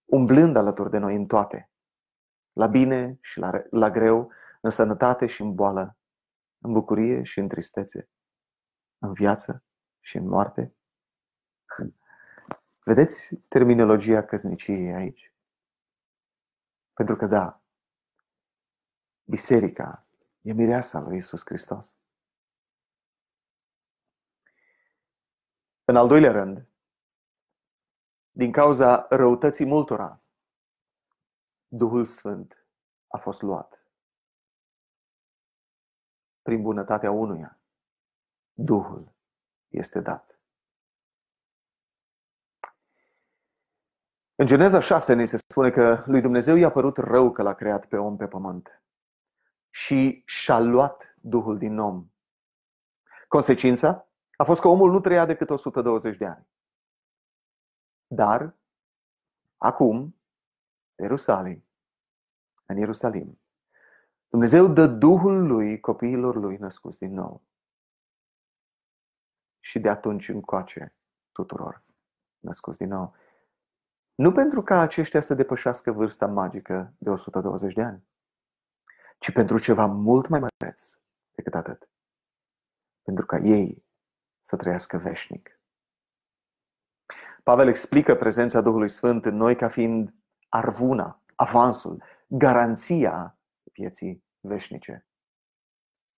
umblând 0.06 0.56
alături 0.56 0.90
de 0.90 0.98
noi 0.98 1.16
în 1.16 1.25
toate. 1.25 1.72
La 2.51 2.68
bine 2.68 3.18
și 3.22 3.40
la, 3.40 3.62
la 3.70 3.90
greu, 3.90 4.32
în 4.62 4.70
sănătate 4.70 5.25
și 5.25 5.42
în 5.42 5.56
boală, 5.56 5.98
în 6.58 6.74
bucurie 6.74 7.24
și 7.24 7.40
în 7.40 7.48
tristețe, 7.48 8.10
în 8.98 9.13
viață 9.13 9.63
și 10.00 10.18
în 10.18 10.28
moarte, 10.28 10.75
Vedeți 12.84 13.36
terminologia 13.36 14.26
căsniciei 14.26 14.94
aici? 14.94 15.34
Pentru 16.94 17.16
că 17.16 17.26
da, 17.26 17.62
biserica 19.24 20.06
e 20.42 20.54
mireasa 20.54 21.00
lui 21.00 21.18
Isus 21.18 21.42
Hristos. 21.46 21.98
În 25.84 25.96
al 25.96 26.08
doilea 26.08 26.32
rând, 26.32 26.68
din 28.32 28.52
cauza 28.52 29.06
răutății 29.10 29.66
multora, 29.66 30.22
Duhul 31.68 32.06
Sfânt 32.06 32.66
a 33.08 33.18
fost 33.18 33.42
luat. 33.42 33.86
Prin 36.42 36.62
bunătatea 36.62 37.12
unuia, 37.12 37.60
Duhul 38.54 39.14
este 39.68 40.00
dat. 40.00 40.31
În 44.42 44.48
Geneza 44.48 44.80
6 44.80 45.14
ne 45.14 45.26
se 45.26 45.38
spune 45.38 45.72
că 45.72 46.04
lui 46.06 46.22
Dumnezeu 46.22 46.56
i-a 46.56 46.72
părut 46.72 46.98
rău 46.98 47.32
că 47.32 47.42
l-a 47.42 47.54
creat 47.54 47.86
pe 47.86 47.98
om 47.98 48.18
pe 48.18 48.28
pământ 48.28 48.84
și 49.70 50.24
și-a 50.26 50.60
luat 50.60 51.16
Duhul 51.22 51.58
din 51.58 51.78
om. 51.80 52.10
Consecința 53.28 54.10
a 54.38 54.44
fost 54.44 54.62
că 54.62 54.68
omul 54.68 54.92
nu 54.92 55.00
trăia 55.00 55.26
decât 55.26 55.50
120 55.50 56.18
de 56.18 56.26
ani. 56.26 56.48
Dar, 58.08 58.58
acum, 59.58 60.22
Ierusalim, 60.96 61.68
în 62.66 62.78
Ierusalim, 62.78 63.42
Dumnezeu 64.28 64.68
dă 64.68 64.88
Duhul 64.88 65.48
lui 65.48 65.80
copiilor 65.80 66.36
lui 66.36 66.58
născuți 66.58 67.00
din 67.00 67.14
nou. 67.14 67.44
Și 69.60 69.80
de 69.80 69.90
atunci 69.90 70.30
încoace 70.30 70.96
tuturor 71.32 71.84
născuți 72.40 72.78
din 72.78 72.88
nou. 72.88 73.16
Nu 74.22 74.32
pentru 74.32 74.63
ca 74.63 74.80
aceștia 74.80 75.22
să 75.22 75.34
depășească 75.34 75.92
vârsta 75.92 76.28
magică 76.28 76.94
de 76.98 77.10
120 77.10 77.74
de 77.74 77.82
ani, 77.82 78.04
ci 79.18 79.32
pentru 79.32 79.60
ceva 79.60 79.86
mult 79.86 80.28
mai 80.28 80.40
măreț 80.40 80.94
decât 81.32 81.56
atât. 81.56 81.90
Pentru 83.04 83.25
ca 83.25 83.38
ei 83.38 83.86
să 84.42 84.56
trăiască 84.56 84.98
veșnic. 84.98 85.60
Pavel 87.44 87.68
explică 87.68 88.16
prezența 88.16 88.62
Duhului 88.62 88.90
Sfânt 88.90 89.25
în 89.25 89.36
noi 89.36 89.56
ca 89.56 89.68
fiind 89.68 90.13
arvuna, 90.50 91.22
avansul, 91.36 92.04
garanția 92.28 93.38
vieții 93.63 94.24
veșnice. 94.40 95.06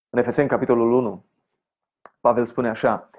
În 0.10 0.19
Efeseni, 0.19 0.50
capitolul 0.50 0.91
1, 0.91 1.25
Pavel 2.19 2.45
spune 2.45 2.69
așa, 2.69 3.10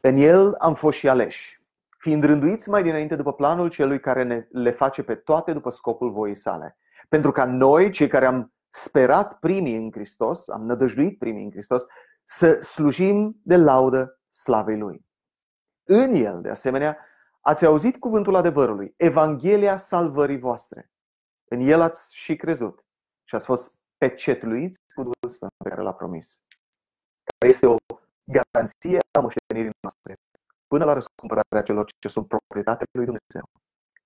în 0.00 0.16
el 0.16 0.54
am 0.54 0.74
fost 0.74 0.98
și 0.98 1.08
aleși, 1.08 1.61
fiind 2.02 2.24
rânduiți 2.24 2.68
mai 2.68 2.82
dinainte 2.82 3.16
după 3.16 3.32
planul 3.32 3.68
celui 3.68 4.00
care 4.00 4.22
ne, 4.22 4.46
le 4.50 4.70
face 4.70 5.02
pe 5.02 5.14
toate 5.14 5.52
după 5.52 5.70
scopul 5.70 6.12
voii 6.12 6.36
sale. 6.36 6.78
Pentru 7.08 7.32
ca 7.32 7.44
noi, 7.44 7.90
cei 7.90 8.08
care 8.08 8.26
am 8.26 8.54
sperat 8.68 9.38
primii 9.38 9.76
în 9.76 9.90
Hristos, 9.92 10.48
am 10.48 10.64
nădăjduit 10.64 11.18
primii 11.18 11.44
în 11.44 11.50
Hristos, 11.50 11.84
să 12.24 12.60
slujim 12.60 13.40
de 13.42 13.56
laudă 13.56 14.20
slavei 14.30 14.78
Lui. 14.78 15.06
În 15.88 16.14
El, 16.14 16.40
de 16.40 16.48
asemenea, 16.48 16.98
ați 17.40 17.66
auzit 17.66 17.96
cuvântul 17.98 18.34
adevărului, 18.34 18.94
Evanghelia 18.96 19.76
salvării 19.76 20.38
voastre. 20.38 20.90
În 21.50 21.60
El 21.60 21.80
ați 21.80 22.16
și 22.16 22.36
crezut 22.36 22.84
și 23.24 23.34
ați 23.34 23.44
fost 23.44 23.78
pecetluiți 23.96 24.78
cu 24.94 25.02
Duhul 25.02 25.28
Sfânt 25.28 25.50
pe 25.64 25.68
care 25.68 25.82
l-a 25.82 25.94
promis. 25.94 26.42
Care 27.38 27.52
este 27.52 27.66
o 27.66 27.76
garanție 28.24 28.98
a 29.18 29.20
moștenirii 29.20 29.70
noastre 29.80 30.14
până 30.72 30.84
la 30.84 30.92
răscumpărarea 30.92 31.62
celor 31.62 31.84
ce 31.98 32.08
sunt 32.08 32.28
proprietate 32.28 32.84
lui 32.98 33.04
Dumnezeu, 33.04 33.44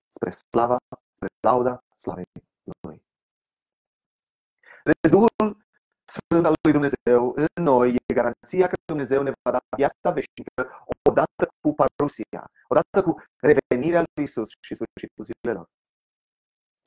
spre 0.07 0.29
slava, 0.29 0.77
spre 1.15 1.27
lauda 1.39 1.83
slavei 1.95 2.25
Lui. 2.81 3.03
Deci 4.83 5.11
Duhul 5.11 5.29
Sfânt 6.15 6.45
al 6.45 6.53
lui 6.63 6.71
Dumnezeu 6.71 7.33
în 7.35 7.63
noi 7.63 7.95
e 8.07 8.13
garanția 8.13 8.67
că 8.67 8.75
Dumnezeu 8.85 9.21
ne 9.23 9.31
va 9.41 9.51
da 9.51 9.59
viața 9.77 10.11
veșnică 10.11 10.85
odată 11.09 11.47
cu 11.61 11.73
parusia, 11.73 12.51
odată 12.67 13.03
cu 13.03 13.23
revenirea 13.49 14.03
lui 14.13 14.23
Isus 14.23 14.49
și 14.61 14.75
sfârșitul 14.75 15.23
zilelor. 15.29 15.67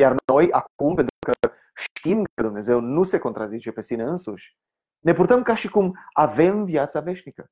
Iar 0.02 0.14
noi, 0.32 0.52
acum, 0.52 0.94
pentru 0.94 1.16
că 1.26 1.52
știm 1.75 2.25
că 2.34 2.42
Dumnezeu 2.42 2.80
nu 2.80 3.02
se 3.02 3.18
contrazice 3.18 3.70
pe 3.72 3.80
sine 3.80 4.02
însuși, 4.02 4.56
ne 4.99 5.12
purtăm 5.12 5.42
ca 5.42 5.54
și 5.54 5.68
cum 5.68 5.99
avem 6.12 6.64
viața 6.64 7.00
veșnică. 7.00 7.50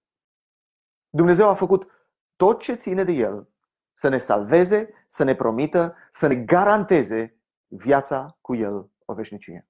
Dumnezeu 1.11 1.49
a 1.49 1.55
făcut 1.55 1.98
tot 2.39 2.61
ce 2.61 2.75
ține 2.75 3.05
de 3.05 3.13
El 3.13 3.49
să 3.93 4.09
ne 4.09 4.19
salveze, 4.19 4.91
să 5.07 5.25
ne 5.25 5.35
promită, 5.35 5.97
să 6.11 6.27
ne 6.27 6.35
garanteze 6.35 7.41
viața 7.67 8.39
cu 8.41 8.55
El 8.55 8.91
o 9.05 9.15
veșnicie. 9.15 9.69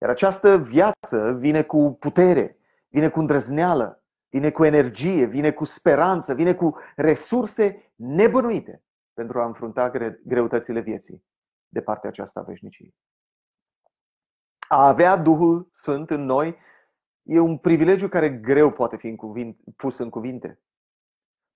Iar 0.00 0.10
această 0.10 0.58
viață 0.58 1.32
vine 1.32 1.62
cu 1.62 1.96
putere, 2.00 2.58
vine 2.88 3.08
cu 3.08 3.18
îndrăzneală, 3.18 4.04
vine 4.28 4.50
cu 4.50 4.64
energie, 4.64 5.24
vine 5.26 5.52
cu 5.52 5.64
speranță, 5.64 6.34
vine 6.34 6.54
cu 6.54 6.76
resurse 6.96 7.92
nebănuite 7.94 8.82
pentru 9.12 9.40
a 9.40 9.46
înfrunta 9.46 9.90
gre- 9.90 10.20
greutățile 10.24 10.80
vieții 10.80 11.24
de 11.68 11.80
partea 11.80 12.10
aceasta 12.10 12.40
a 12.40 12.42
veșniciei. 12.42 12.94
A 14.68 14.86
avea 14.86 15.16
Duhul 15.16 15.68
Sfânt 15.72 16.10
în 16.10 16.24
noi 16.24 16.56
e 17.22 17.38
un 17.38 17.58
privilegiu 17.58 18.08
care 18.08 18.30
greu 18.30 18.72
poate 18.72 18.96
fi 18.96 19.08
în 19.08 19.16
cuvinte, 19.16 19.62
pus 19.76 19.98
în 19.98 20.10
cuvinte. 20.10 20.60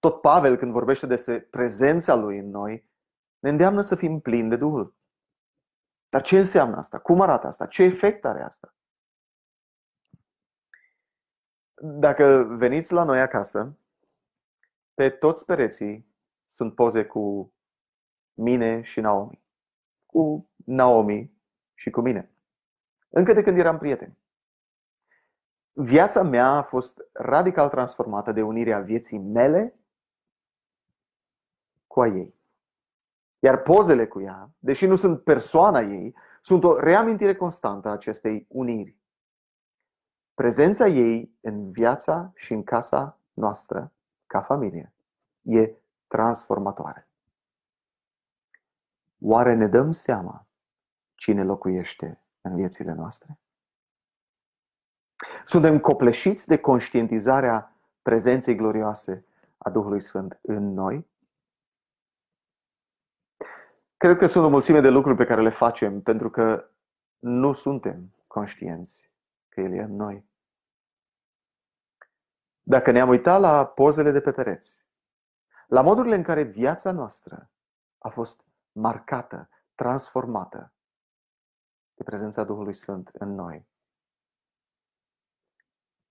Tot 0.03 0.21
Pavel, 0.21 0.57
când 0.57 0.73
vorbește 0.73 1.07
despre 1.07 1.41
prezența 1.41 2.15
lui 2.15 2.39
în 2.39 2.51
noi, 2.51 2.91
ne 3.39 3.49
îndeamnă 3.49 3.81
să 3.81 3.95
fim 3.95 4.21
plini 4.21 4.49
de 4.49 4.57
Duhul. 4.57 4.97
Dar 6.09 6.23
ce 6.23 6.39
înseamnă 6.39 6.77
asta? 6.77 6.99
Cum 6.99 7.21
arată 7.21 7.47
asta? 7.47 7.67
Ce 7.67 7.83
efect 7.83 8.25
are 8.25 8.43
asta? 8.43 8.75
Dacă 11.75 12.47
veniți 12.59 12.93
la 12.93 13.05
noi 13.05 13.21
acasă, 13.21 13.79
pe 14.95 15.11
toți 15.11 15.45
pereții 15.45 16.15
sunt 16.49 16.75
poze 16.75 17.05
cu 17.05 17.55
mine 18.33 18.83
și 18.83 19.01
Naomi. 19.01 19.43
Cu 20.07 20.51
Naomi 20.65 21.33
și 21.75 21.91
cu 21.91 22.01
mine. 22.01 22.31
Încă 23.09 23.33
de 23.33 23.43
când 23.43 23.59
eram 23.59 23.79
prieteni. 23.79 24.19
Viața 25.73 26.23
mea 26.23 26.49
a 26.49 26.63
fost 26.63 27.09
radical 27.13 27.69
transformată 27.69 28.33
de 28.33 28.43
unirea 28.43 28.81
vieții 28.81 29.19
mele 29.19 29.77
cu 31.93 32.01
a 32.01 32.07
ei. 32.07 32.35
Iar 33.39 33.63
pozele 33.63 34.07
cu 34.07 34.21
ea, 34.21 34.51
deși 34.59 34.87
nu 34.87 34.97
sunt 34.97 35.23
persoana 35.23 35.81
ei, 35.81 36.17
sunt 36.43 36.65
o 36.65 36.79
reamintire 36.79 37.37
constantă 37.37 37.89
a 37.89 37.93
acestei 37.93 38.47
uniri. 38.49 38.97
Prezența 40.35 40.87
ei 40.87 41.39
în 41.41 41.71
viața 41.71 42.33
și 42.35 42.53
în 42.53 42.65
casa 42.65 43.19
noastră, 43.33 43.93
ca 44.27 44.43
familie, 44.43 44.93
e 45.43 45.75
transformatoare. 46.07 47.09
Oare 49.21 49.55
ne 49.55 49.67
dăm 49.67 49.93
seama 49.93 50.47
cine 51.15 51.45
locuiește 51.45 52.25
în 52.41 52.57
viețile 52.57 52.93
noastre? 52.93 53.39
Suntem 55.45 55.81
copleșiți 55.81 56.49
de 56.49 56.59
conștientizarea 56.59 57.77
prezenței 58.03 58.55
glorioase 58.55 59.27
a 59.59 59.71
Duhului 59.71 60.01
Sfânt 60.01 60.39
în 60.43 60.73
noi? 60.73 61.11
Cred 64.03 64.17
că 64.17 64.27
sunt 64.27 64.45
o 64.45 64.49
mulțime 64.49 64.81
de 64.81 64.89
lucruri 64.89 65.17
pe 65.17 65.25
care 65.25 65.43
le 65.43 65.51
facem 65.51 66.03
pentru 66.03 66.31
că 66.31 66.71
nu 67.19 67.53
suntem 67.53 68.15
conștienți 68.27 69.11
că 69.49 69.61
El 69.61 69.73
e 69.73 69.83
în 69.83 69.97
noi. 69.97 70.27
Dacă 72.63 72.91
ne-am 72.91 73.09
uitat 73.09 73.41
la 73.41 73.67
pozele 73.67 74.11
de 74.11 74.21
pe 74.21 74.33
pereți, 74.33 74.87
la 75.67 75.83
modurile 75.83 76.15
în 76.15 76.23
care 76.23 76.43
viața 76.43 76.93
noastră 76.93 77.51
a 77.99 78.09
fost 78.09 78.45
marcată, 78.73 79.49
transformată 79.75 80.73
de 81.95 82.03
prezența 82.03 82.45
Duhului 82.45 82.75
Sfânt 82.75 83.09
în 83.09 83.35
noi, 83.35 83.67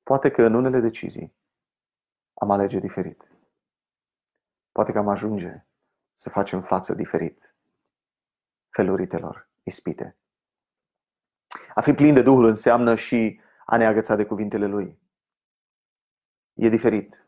poate 0.04 0.32
că 0.32 0.44
în 0.44 0.54
unele 0.54 0.80
decizii 0.80 1.36
am 2.34 2.52
alege 2.52 2.80
diferit. 2.80 3.32
Poate 4.72 4.92
că 4.92 4.98
am 4.98 5.08
ajunge 5.08 5.66
să 6.13 6.30
facem 6.30 6.62
față 6.62 6.94
diferit 6.94 7.51
feluritelor 8.72 9.50
ispite. 9.64 10.18
A 11.74 11.82
fi 11.82 11.94
plin 11.94 12.14
de 12.14 12.22
Duhul 12.22 12.46
înseamnă 12.46 12.96
și 12.96 13.42
a 13.66 13.78
ne 13.78 13.86
agăța 13.86 14.16
de 14.16 14.26
cuvintele 14.26 14.66
Lui. 14.66 15.00
E 16.54 16.70
diferit 16.70 17.26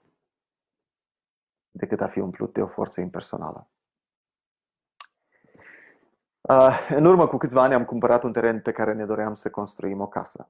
decât 1.72 2.02
a 2.02 2.08
fi 2.08 2.20
umplut 2.20 2.54
de 2.54 2.62
o 2.62 2.68
forță 2.68 3.02
impersonală. 3.02 3.68
În 6.90 7.06
urmă 7.06 7.28
cu 7.28 7.38
câțiva 7.38 7.62
ani 7.62 7.74
am 7.74 7.86
cumpărat 7.86 8.24
un 8.24 8.34
teren 8.34 8.62
pe 8.62 8.72
care 8.72 8.94
ne 8.94 9.06
doream 9.06 9.34
să 9.34 9.50
construim 9.50 10.02
o 10.02 10.08
casă. 10.08 10.50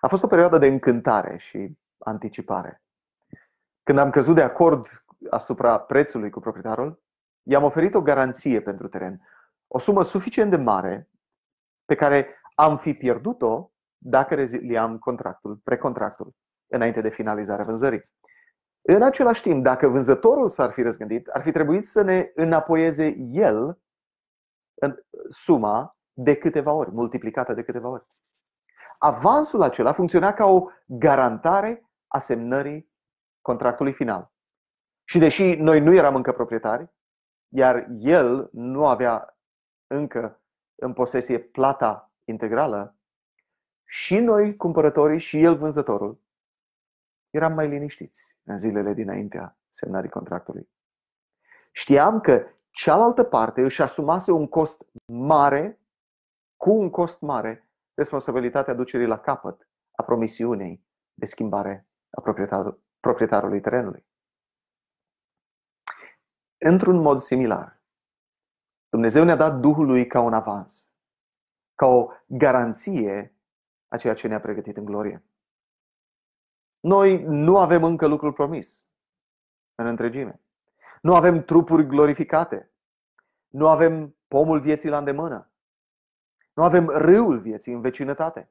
A 0.00 0.08
fost 0.08 0.22
o 0.22 0.26
perioadă 0.26 0.58
de 0.58 0.66
încântare 0.66 1.36
și 1.36 1.78
anticipare. 1.98 2.82
Când 3.82 3.98
am 3.98 4.10
căzut 4.10 4.34
de 4.34 4.42
acord 4.42 5.04
asupra 5.30 5.80
prețului 5.80 6.30
cu 6.30 6.40
proprietarul, 6.40 7.02
i-am 7.42 7.62
oferit 7.62 7.94
o 7.94 8.02
garanție 8.02 8.60
pentru 8.60 8.88
teren, 8.88 9.28
o 9.74 9.78
sumă 9.78 10.02
suficient 10.02 10.50
de 10.50 10.56
mare 10.56 11.10
pe 11.84 11.94
care 11.94 12.40
am 12.54 12.76
fi 12.76 12.94
pierdut-o 12.94 13.72
dacă 13.98 14.34
reziliam 14.34 14.98
contractul, 14.98 15.56
precontractul, 15.64 16.34
înainte 16.66 17.00
de 17.00 17.08
finalizarea 17.08 17.64
vânzării. 17.64 18.10
În 18.82 19.02
același 19.02 19.42
timp, 19.42 19.62
dacă 19.62 19.88
vânzătorul 19.88 20.48
s-ar 20.48 20.72
fi 20.72 20.82
răzgândit, 20.82 21.28
ar 21.28 21.42
fi 21.42 21.52
trebuit 21.52 21.86
să 21.86 22.02
ne 22.02 22.30
înapoieze 22.34 23.16
el 23.30 23.78
în 24.74 24.96
suma 25.28 25.96
de 26.12 26.36
câteva 26.36 26.72
ori, 26.72 26.90
multiplicată 26.90 27.52
de 27.52 27.62
câteva 27.62 27.88
ori. 27.88 28.06
Avansul 28.98 29.62
acela 29.62 29.92
funcționa 29.92 30.32
ca 30.32 30.46
o 30.46 30.66
garantare 30.86 31.90
a 32.06 32.18
semnării 32.18 32.92
contractului 33.40 33.92
final. 33.92 34.32
Și 35.04 35.18
deși 35.18 35.54
noi 35.54 35.80
nu 35.80 35.94
eram 35.94 36.14
încă 36.14 36.32
proprietari, 36.32 36.92
iar 37.48 37.86
el 37.90 38.48
nu 38.52 38.86
avea 38.86 39.33
încă 39.86 40.42
în 40.74 40.92
posesie 40.92 41.38
plata 41.38 42.12
integrală, 42.24 42.96
și 43.84 44.18
noi, 44.18 44.56
cumpărătorii, 44.56 45.18
și 45.18 45.42
el, 45.42 45.56
vânzătorul, 45.56 46.20
eram 47.30 47.52
mai 47.52 47.68
liniștiți 47.68 48.36
în 48.42 48.58
zilele 48.58 48.92
dinaintea 48.92 49.58
semnării 49.70 50.10
contractului. 50.10 50.68
Știam 51.72 52.20
că 52.20 52.46
cealaltă 52.70 53.24
parte 53.24 53.62
își 53.62 53.82
asumase 53.82 54.30
un 54.30 54.48
cost 54.48 54.86
mare, 55.12 55.80
cu 56.56 56.70
un 56.70 56.90
cost 56.90 57.20
mare, 57.20 57.68
responsabilitatea 57.94 58.74
ducerii 58.74 59.06
la 59.06 59.18
capăt 59.18 59.68
a 59.92 60.02
promisiunei 60.02 60.84
de 61.14 61.26
schimbare 61.26 61.88
a 62.10 62.20
proprietarului 63.00 63.60
terenului. 63.60 64.06
Într-un 66.58 66.96
mod 66.96 67.20
similar, 67.20 67.73
Dumnezeu 68.94 69.24
ne-a 69.24 69.36
dat 69.36 69.60
Duhul 69.60 69.86
lui 69.86 70.06
ca 70.06 70.20
un 70.20 70.32
avans, 70.32 70.92
ca 71.74 71.86
o 71.86 72.10
garanție 72.26 73.36
a 73.88 73.96
ceea 73.96 74.14
ce 74.14 74.28
ne-a 74.28 74.40
pregătit 74.40 74.76
în 74.76 74.84
glorie. 74.84 75.24
Noi 76.80 77.22
nu 77.22 77.58
avem 77.58 77.84
încă 77.84 78.06
lucrul 78.06 78.32
promis 78.32 78.86
în 79.74 79.86
întregime. 79.86 80.40
Nu 81.02 81.14
avem 81.14 81.44
trupuri 81.44 81.86
glorificate. 81.86 82.70
Nu 83.48 83.68
avem 83.68 84.16
pomul 84.28 84.60
vieții 84.60 84.88
la 84.88 84.98
îndemână. 84.98 85.50
Nu 86.52 86.62
avem 86.62 86.88
râul 86.88 87.40
vieții 87.40 87.72
în 87.72 87.80
vecinătate. 87.80 88.50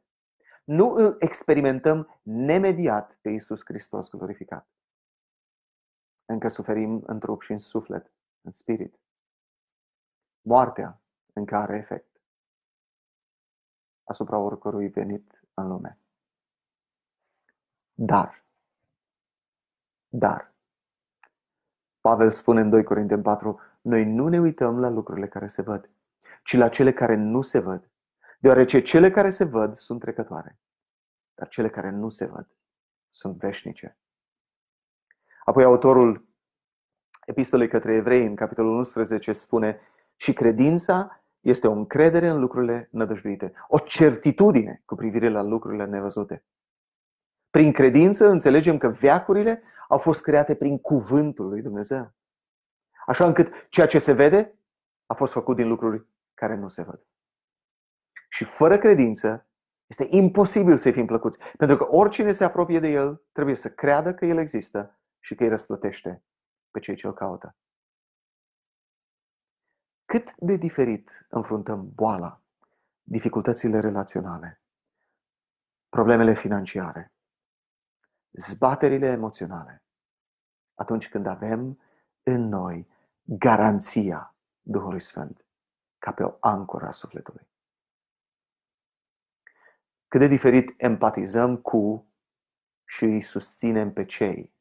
Nu 0.63 0.89
îl 0.89 1.15
experimentăm 1.19 2.19
nemediat 2.21 3.17
pe 3.21 3.29
Iisus 3.29 3.61
Hristos 3.63 4.09
glorificat. 4.09 4.67
Încă 6.25 6.47
suferim 6.47 7.03
în 7.05 7.19
trup 7.19 7.41
și 7.41 7.51
în 7.51 7.57
suflet, 7.57 8.11
în 8.41 8.51
spirit 8.51 9.01
moartea 10.43 11.01
încă 11.33 11.55
are 11.55 11.77
efect 11.77 12.21
asupra 14.03 14.37
oricărui 14.37 14.87
venit 14.87 15.41
în 15.53 15.67
lume. 15.67 15.97
Dar, 17.93 18.45
dar, 20.07 20.53
Pavel 22.01 22.31
spune 22.31 22.61
în 22.61 22.69
2 22.69 22.83
Corinteni 22.83 23.21
4, 23.21 23.59
noi 23.81 24.05
nu 24.05 24.27
ne 24.27 24.39
uităm 24.39 24.79
la 24.79 24.89
lucrurile 24.89 25.27
care 25.27 25.47
se 25.47 25.61
văd, 25.61 25.89
ci 26.43 26.55
la 26.55 26.69
cele 26.69 26.93
care 26.93 27.15
nu 27.15 27.41
se 27.41 27.59
văd, 27.59 27.89
deoarece 28.39 28.81
cele 28.81 29.11
care 29.11 29.29
se 29.29 29.43
văd 29.43 29.75
sunt 29.75 29.99
trecătoare, 29.99 30.59
dar 31.33 31.47
cele 31.47 31.69
care 31.69 31.89
nu 31.89 32.09
se 32.09 32.25
văd 32.25 32.47
sunt 33.09 33.37
veșnice. 33.37 33.97
Apoi 35.45 35.63
autorul 35.63 36.27
epistolei 37.25 37.67
către 37.67 37.93
evrei 37.93 38.25
în 38.25 38.35
capitolul 38.35 38.77
11 38.77 39.31
spune 39.31 39.79
și 40.15 40.33
credința 40.33 41.23
este 41.39 41.67
o 41.67 41.71
încredere 41.71 42.27
în 42.27 42.39
lucrurile 42.39 42.87
nădăjduite, 42.91 43.53
o 43.67 43.79
certitudine 43.79 44.81
cu 44.85 44.95
privire 44.95 45.29
la 45.29 45.41
lucrurile 45.41 45.85
nevăzute. 45.85 46.45
Prin 47.49 47.71
credință 47.71 48.27
înțelegem 48.29 48.77
că 48.77 48.87
veacurile 48.87 49.61
au 49.87 49.97
fost 49.97 50.21
create 50.21 50.55
prin 50.55 50.79
cuvântul 50.79 51.47
lui 51.47 51.61
Dumnezeu. 51.61 52.13
Așa 53.05 53.25
încât 53.25 53.67
ceea 53.69 53.87
ce 53.87 53.99
se 53.99 54.13
vede 54.13 54.59
a 55.05 55.13
fost 55.13 55.33
făcut 55.33 55.55
din 55.55 55.67
lucruri 55.67 56.07
care 56.33 56.55
nu 56.55 56.67
se 56.67 56.81
văd. 56.81 57.05
Și 58.29 58.43
fără 58.43 58.77
credință 58.77 59.47
este 59.87 60.07
imposibil 60.09 60.77
să-i 60.77 60.91
fim 60.91 61.05
plăcuți. 61.05 61.39
Pentru 61.57 61.77
că 61.77 61.87
oricine 61.95 62.31
se 62.31 62.43
apropie 62.43 62.79
de 62.79 62.87
El 62.87 63.23
trebuie 63.31 63.55
să 63.55 63.69
creadă 63.69 64.13
că 64.13 64.25
El 64.25 64.37
există 64.37 64.99
și 65.19 65.35
că 65.35 65.43
îi 65.43 65.49
răsplătește 65.49 66.23
pe 66.71 66.79
cei 66.79 66.95
ce 66.95 67.07
îl 67.07 67.13
caută. 67.13 67.55
Cât 70.13 70.35
de 70.35 70.55
diferit 70.55 71.25
înfruntăm 71.29 71.91
boala, 71.93 72.41
dificultățile 73.03 73.79
relaționale, 73.79 74.61
problemele 75.89 76.33
financiare, 76.33 77.13
zbaterile 78.31 79.07
emoționale, 79.07 79.83
atunci 80.73 81.09
când 81.09 81.25
avem 81.25 81.81
în 82.23 82.47
noi 82.47 82.87
garanția 83.23 84.35
Duhului 84.61 85.01
Sfânt 85.01 85.45
ca 85.97 86.11
pe 86.13 86.23
o 86.23 86.37
ancoră 86.39 86.85
a 86.85 86.91
sufletului. 86.91 87.47
Cât 90.07 90.19
de 90.19 90.27
diferit 90.27 90.73
empatizăm 90.77 91.57
cu 91.57 92.07
și 92.85 93.03
îi 93.03 93.21
susținem 93.21 93.93
pe 93.93 94.05
cei 94.05 94.53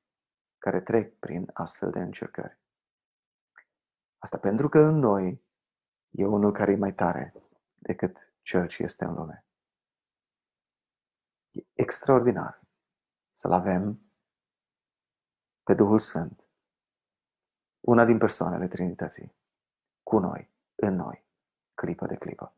care 0.59 0.81
trec 0.81 1.19
prin 1.19 1.51
astfel 1.53 1.91
de 1.91 2.01
încercări. 2.01 2.62
Asta 4.23 4.39
pentru 4.39 4.69
că 4.69 4.79
în 4.79 4.99
noi 4.99 5.43
e 6.11 6.27
unul 6.27 6.53
care 6.53 6.73
e 6.73 6.77
mai 6.77 6.95
tare 6.95 7.35
decât 7.75 8.17
cel 8.43 8.67
ce 8.67 8.83
este 8.83 9.05
în 9.05 9.15
lume. 9.15 9.45
E 11.51 11.61
extraordinar 11.73 12.61
să-L 13.33 13.53
avem 13.53 14.01
pe 15.63 15.75
Duhul 15.75 15.99
Sfânt, 15.99 16.45
una 17.81 18.05
din 18.05 18.19
persoanele 18.19 18.69
Trinității, 18.69 19.35
cu 20.03 20.19
noi, 20.19 20.51
în 20.75 20.95
noi, 20.95 21.25
clipă 21.75 22.07
de 22.07 22.17
clipă. 22.17 22.55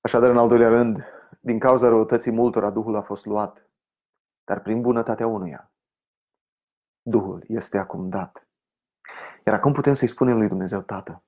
Așadar, 0.00 0.30
în 0.30 0.38
al 0.38 0.48
doilea 0.48 0.68
rând, 0.68 1.04
din 1.40 1.58
cauza 1.58 1.88
răutății 1.88 2.32
multora, 2.32 2.70
Duhul 2.70 2.96
a 2.96 3.02
fost 3.02 3.26
luat, 3.26 3.70
dar 4.44 4.60
prin 4.60 4.80
bunătatea 4.80 5.26
unuia, 5.26 5.70
Duhul 7.02 7.44
este 7.48 7.78
acum 7.78 8.08
dat. 8.08 8.46
Iar 9.46 9.54
acum 9.54 9.72
putem 9.72 9.92
să-i 9.92 10.08
spunem 10.08 10.38
lui 10.38 10.48
Dumnezeu 10.48 10.80
Tată 10.80 11.22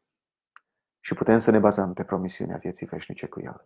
și 1.00 1.14
putem 1.14 1.38
să 1.38 1.50
ne 1.50 1.59
bazăm 1.59 1.92
pe 1.92 2.05
promisiunea 2.05 2.57
vieții 2.57 2.87
veșnice 2.87 3.27
cu 3.27 3.40
El. 3.40 3.64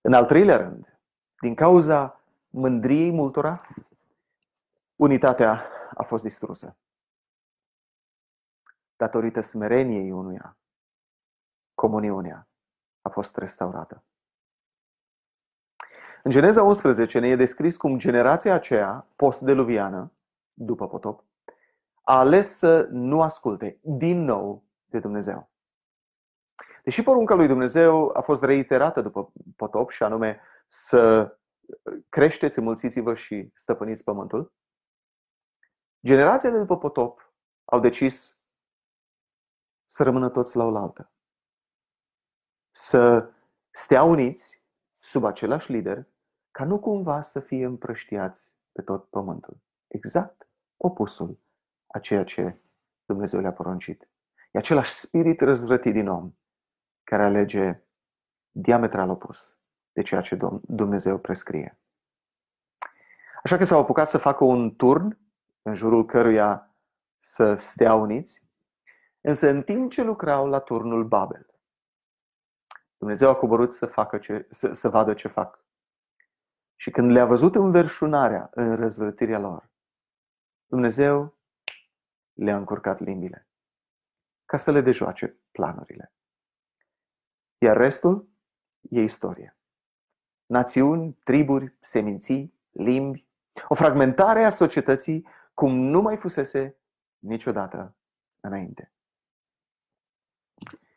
În 0.00 0.12
al 0.12 0.26
treilea 0.26 0.56
rând, 0.56 1.00
din 1.40 1.54
cauza 1.54 2.20
mândriei 2.48 3.10
multora, 3.10 3.68
unitatea 4.96 5.68
a 5.94 6.02
fost 6.02 6.22
distrusă. 6.22 6.76
Datorită 8.96 9.40
smereniei 9.40 10.10
unuia, 10.10 10.56
comuniunea 11.74 12.48
a 13.00 13.08
fost 13.08 13.36
restaurată. 13.36 14.04
În 16.22 16.30
Geneza 16.30 16.62
11 16.62 17.18
ne 17.18 17.28
e 17.28 17.36
descris 17.36 17.76
cum 17.76 17.98
generația 17.98 18.54
aceea, 18.54 19.06
post-deluviană, 19.16 20.12
după 20.52 20.88
potop, 20.88 21.24
a 22.02 22.18
ales 22.18 22.56
să 22.56 22.88
nu 22.90 23.22
asculte 23.22 23.78
din 23.82 24.24
nou 24.24 24.64
de 24.84 24.98
Dumnezeu. 24.98 25.50
Deși 26.84 27.02
porunca 27.02 27.34
lui 27.34 27.46
Dumnezeu 27.46 28.10
a 28.16 28.20
fost 28.20 28.42
reiterată 28.42 29.00
după 29.00 29.32
potop 29.56 29.90
și 29.90 30.02
anume 30.02 30.40
să 30.66 31.36
creșteți, 32.08 32.58
înmulțiți-vă 32.58 33.14
și 33.14 33.50
stăpâniți 33.54 34.04
pământul, 34.04 34.52
generațiile 36.06 36.58
după 36.58 36.78
potop 36.78 37.32
au 37.64 37.80
decis 37.80 38.40
să 39.84 40.02
rămână 40.02 40.30
toți 40.30 40.56
la 40.56 40.64
oaltă. 40.64 41.12
Să 42.70 43.32
stea 43.70 44.02
uniți 44.02 44.64
sub 44.98 45.24
același 45.24 45.72
lider, 45.72 46.06
ca 46.50 46.64
nu 46.64 46.80
cumva 46.80 47.22
să 47.22 47.40
fie 47.40 47.64
împrăștiați 47.64 48.54
pe 48.72 48.82
tot 48.82 49.08
pământul. 49.08 49.56
Exact 49.86 50.48
opusul 50.76 51.38
a 51.92 51.98
ceea 51.98 52.24
ce 52.24 52.56
Dumnezeu 53.04 53.40
le-a 53.40 53.52
poruncit. 53.52 54.08
E 54.50 54.58
același 54.58 54.92
spirit 54.92 55.40
răzvrătit 55.40 55.92
din 55.92 56.08
om 56.08 56.32
care 57.04 57.22
alege 57.22 57.82
diametral 58.50 59.10
opus 59.10 59.56
de 59.92 60.02
ceea 60.02 60.20
ce 60.20 60.38
Dumnezeu 60.62 61.18
prescrie. 61.18 61.78
Așa 63.42 63.56
că 63.56 63.64
s-au 63.64 63.80
apucat 63.80 64.08
să 64.08 64.18
facă 64.18 64.44
un 64.44 64.76
turn 64.76 65.18
în 65.62 65.74
jurul 65.74 66.04
căruia 66.04 66.76
să 67.18 67.54
stea 67.54 67.94
uniți, 67.94 68.46
însă 69.20 69.48
în 69.48 69.62
timp 69.62 69.90
ce 69.90 70.02
lucrau 70.02 70.46
la 70.46 70.58
turnul 70.58 71.04
Babel, 71.04 71.52
Dumnezeu 72.96 73.28
a 73.28 73.34
coborât 73.36 73.74
să, 73.74 73.86
facă 73.86 74.18
ce, 74.18 74.46
să, 74.50 74.72
să 74.72 74.88
vadă 74.88 75.14
ce 75.14 75.28
fac. 75.28 75.64
Și 76.76 76.90
când 76.90 77.10
le-a 77.10 77.26
văzut 77.26 77.54
înverșunarea 77.54 78.50
în 78.54 78.76
răzvrătirea 78.76 79.38
lor, 79.38 79.70
Dumnezeu 80.66 81.36
le-a 82.32 82.56
încurcat 82.56 83.00
limbile 83.00 83.46
ca 84.44 84.56
să 84.56 84.70
le 84.70 84.80
dejoace 84.80 85.38
planurile. 85.50 86.12
Iar 87.58 87.76
restul 87.76 88.28
e 88.90 89.00
istorie. 89.00 89.56
Națiuni, 90.46 91.18
triburi, 91.24 91.76
seminții, 91.80 92.60
limbi, 92.70 93.26
o 93.68 93.74
fragmentare 93.74 94.44
a 94.44 94.50
societății 94.50 95.26
cum 95.54 95.74
nu 95.74 96.00
mai 96.00 96.16
fusese 96.16 96.80
niciodată 97.18 97.96
înainte. 98.40 98.92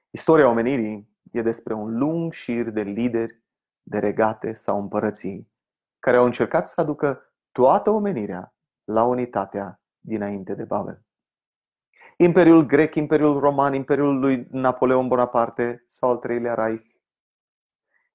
Istoria 0.09 0.49
omenirii 0.49 1.17
e 1.31 1.41
despre 1.41 1.73
un 1.73 1.97
lung 1.97 2.33
șir 2.33 2.69
de 2.69 2.81
lideri, 2.81 3.41
de 3.83 3.99
regate 3.99 4.53
sau 4.53 4.79
împărății 4.79 5.51
care 5.99 6.17
au 6.17 6.25
încercat 6.25 6.67
să 6.67 6.81
aducă 6.81 7.33
toată 7.51 7.89
omenirea 7.89 8.55
la 8.83 9.03
unitatea 9.03 9.81
dinainte 9.99 10.53
de 10.53 10.63
Babel. 10.63 11.04
Imperiul 12.17 12.65
grec, 12.65 12.95
Imperiul 12.95 13.39
roman, 13.39 13.73
Imperiul 13.73 14.19
lui 14.19 14.47
Napoleon 14.51 15.07
Bonaparte 15.07 15.85
sau 15.87 16.09
al 16.09 16.17
treilea 16.17 16.53
Reich. 16.53 16.93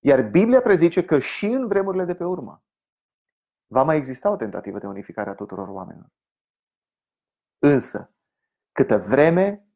Iar 0.01 0.23
Biblia 0.23 0.61
prezice 0.61 1.05
că 1.05 1.19
și 1.19 1.47
în 1.47 1.67
vremurile 1.67 2.05
de 2.05 2.15
pe 2.15 2.25
urmă 2.25 2.65
va 3.67 3.83
mai 3.83 3.97
exista 3.97 4.31
o 4.31 4.37
tentativă 4.37 4.79
de 4.79 4.87
unificare 4.87 5.31
a 5.31 5.35
tuturor 5.35 5.69
oamenilor. 5.69 6.11
Însă, 7.59 8.15
câtă 8.73 8.99
vreme 8.99 9.69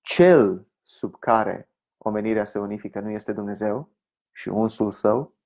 cel 0.00 0.68
sub 0.82 1.18
care 1.18 1.70
omenirea 1.96 2.44
se 2.44 2.58
unifică 2.58 3.00
nu 3.00 3.10
este 3.10 3.32
Dumnezeu 3.32 3.92
și 4.32 4.48
unsul 4.48 4.90
său, 4.90 5.36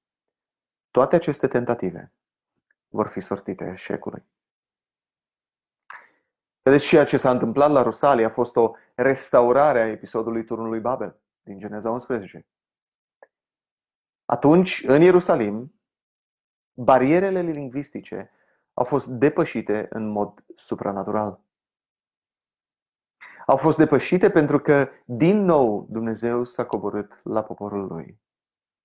toate 0.90 1.16
aceste 1.16 1.48
tentative 1.48 2.12
vor 2.88 3.08
fi 3.08 3.20
sortite 3.20 3.70
eșecului. 3.72 4.26
Vedeți, 6.68 6.86
ceea 6.86 7.04
ce 7.04 7.16
s-a 7.16 7.30
întâmplat 7.30 7.70
la 7.70 7.82
Rusalii 7.82 8.24
a 8.24 8.30
fost 8.30 8.56
o 8.56 8.72
restaurare 8.94 9.80
a 9.80 9.86
episodului 9.86 10.44
Turnului 10.44 10.80
Babel 10.80 11.20
din 11.42 11.58
Geneza 11.58 11.90
11. 11.90 12.46
Atunci, 14.24 14.84
în 14.86 15.00
Ierusalim, 15.00 15.80
barierele 16.72 17.40
lingvistice 17.40 18.30
au 18.72 18.84
fost 18.84 19.08
depășite 19.08 19.86
în 19.90 20.08
mod 20.08 20.44
supranatural. 20.54 21.40
Au 23.46 23.56
fost 23.56 23.76
depășite 23.76 24.30
pentru 24.30 24.58
că, 24.58 24.88
din 25.06 25.44
nou, 25.44 25.86
Dumnezeu 25.90 26.44
s-a 26.44 26.66
coborât 26.66 27.20
la 27.24 27.44
poporul 27.44 27.86
lui 27.86 28.20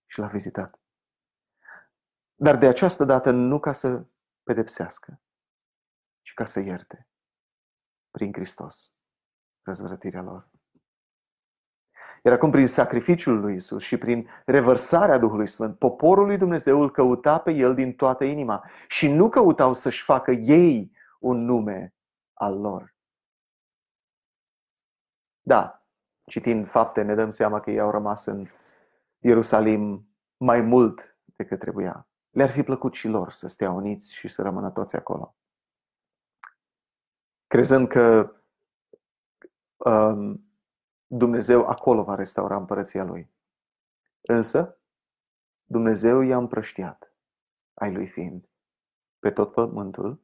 și 0.05 0.19
l-a 0.19 0.27
vizitat. 0.27 0.79
Dar 2.35 2.57
de 2.57 2.67
această 2.67 3.05
dată 3.05 3.31
nu 3.31 3.59
ca 3.59 3.71
să 3.71 4.05
pedepsească, 4.43 5.21
ci 6.21 6.33
ca 6.33 6.45
să 6.45 6.59
ierte 6.59 7.07
prin 8.13 8.31
Hristos 8.33 8.91
răzvrătirea 9.61 10.21
lor. 10.21 10.49
Iar 12.23 12.33
acum, 12.33 12.51
prin 12.51 12.67
sacrificiul 12.67 13.39
lui 13.39 13.55
Isus 13.55 13.83
și 13.83 13.97
prin 13.97 14.29
revărsarea 14.45 15.17
Duhului 15.17 15.47
Sfânt, 15.47 15.77
poporul 15.77 16.25
lui 16.25 16.37
Dumnezeu 16.37 16.81
îl 16.81 16.91
căuta 16.91 17.39
pe 17.39 17.51
el 17.51 17.75
din 17.75 17.93
toată 17.93 18.23
inima 18.23 18.69
și 18.87 19.07
nu 19.07 19.29
căutau 19.29 19.73
să-și 19.73 20.03
facă 20.03 20.31
ei 20.31 20.91
un 21.19 21.45
nume 21.45 21.93
al 22.33 22.59
lor. 22.59 22.95
Da, 25.41 25.85
citind 26.25 26.67
fapte, 26.67 27.01
ne 27.01 27.15
dăm 27.15 27.29
seama 27.29 27.59
că 27.59 27.71
ei 27.71 27.79
au 27.79 27.91
rămas 27.91 28.25
în 28.25 28.47
Ierusalim 29.19 30.07
mai 30.37 30.61
mult 30.61 31.17
decât 31.25 31.59
trebuia. 31.59 32.07
Le-ar 32.29 32.49
fi 32.49 32.63
plăcut 32.63 32.93
și 32.93 33.07
lor 33.07 33.31
să 33.31 33.47
stea 33.47 33.71
uniți 33.71 34.13
și 34.13 34.27
să 34.27 34.41
rămână 34.41 34.71
toți 34.71 34.95
acolo 34.95 35.35
crezând 37.53 37.87
că 37.87 38.35
um, 39.77 40.45
Dumnezeu 41.05 41.67
acolo 41.67 42.03
va 42.03 42.15
restaura 42.15 42.55
împărăția 42.55 43.03
Lui. 43.03 43.31
Însă, 44.21 44.77
Dumnezeu 45.63 46.21
i-a 46.21 46.37
împrăștiat, 46.37 47.13
ai 47.73 47.93
lui 47.93 48.07
fiind, 48.07 48.49
pe 49.19 49.31
tot 49.31 49.51
pământul, 49.51 50.21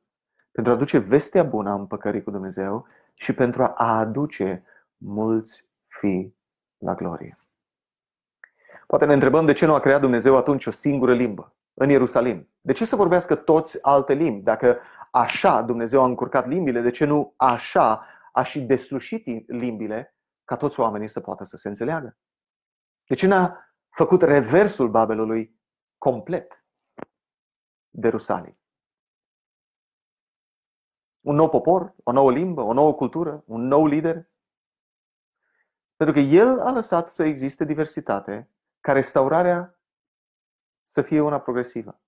pentru 0.51 0.71
a 0.71 0.75
aduce 0.75 0.97
vestea 0.97 1.43
bună 1.43 1.69
a 1.69 1.73
împăcării 1.73 2.23
cu 2.23 2.31
Dumnezeu 2.31 2.87
și 3.13 3.33
pentru 3.33 3.63
a 3.63 3.73
aduce 3.75 4.63
mulți 4.97 5.69
fi 5.87 6.33
la 6.77 6.95
glorie. 6.95 7.39
Poate 8.87 9.05
ne 9.05 9.13
întrebăm 9.13 9.45
de 9.45 9.53
ce 9.53 9.65
nu 9.65 9.73
a 9.73 9.79
creat 9.79 10.01
Dumnezeu 10.01 10.35
atunci 10.35 10.65
o 10.65 10.71
singură 10.71 11.13
limbă 11.13 11.55
în 11.73 11.89
Ierusalim. 11.89 12.49
De 12.61 12.73
ce 12.73 12.85
să 12.85 12.95
vorbească 12.95 13.35
toți 13.35 13.83
alte 13.83 14.13
limbi? 14.13 14.43
Dacă 14.43 14.79
așa 15.12 15.62
Dumnezeu 15.62 16.02
a 16.02 16.06
încurcat 16.06 16.48
limbile, 16.48 16.82
de 16.82 16.91
ce 16.91 17.06
nu 17.06 17.34
așa 17.38 18.06
a 18.32 18.43
și 18.43 18.62
deslușit 18.62 19.50
limbile 19.50 20.15
ca 20.43 20.56
toți 20.56 20.80
oamenii 20.80 21.10
să 21.10 21.19
poată 21.19 21.43
să 21.43 21.58
se 21.58 21.67
înțeleagă? 21.67 22.17
De 23.08 23.15
ce 23.15 23.28
n-a 23.28 23.74
făcut 23.89 24.22
reversul 24.22 24.89
Babelului 24.89 25.60
complet 25.98 26.65
de 27.89 28.08
Rusalii? 28.08 28.60
Un 31.22 31.36
nou 31.36 31.50
popor, 31.50 31.95
o 32.04 32.12
nouă 32.12 32.32
limbă, 32.32 32.62
o 32.62 32.74
nouă 32.74 32.93
cultură, 32.93 33.43
un 33.45 33.62
nou 33.62 33.86
lider? 33.86 34.30
Pentru 35.95 36.15
că 36.15 36.22
El 36.22 36.60
a 36.60 36.72
lăsat 36.72 37.10
să 37.10 37.24
existe 37.24 37.65
diversitate 37.65 38.52
ca 38.80 38.91
restaurarea 38.91 39.80
să 40.84 41.02
fie 41.02 41.19
una 41.19 41.39
progresivă. 41.39 42.02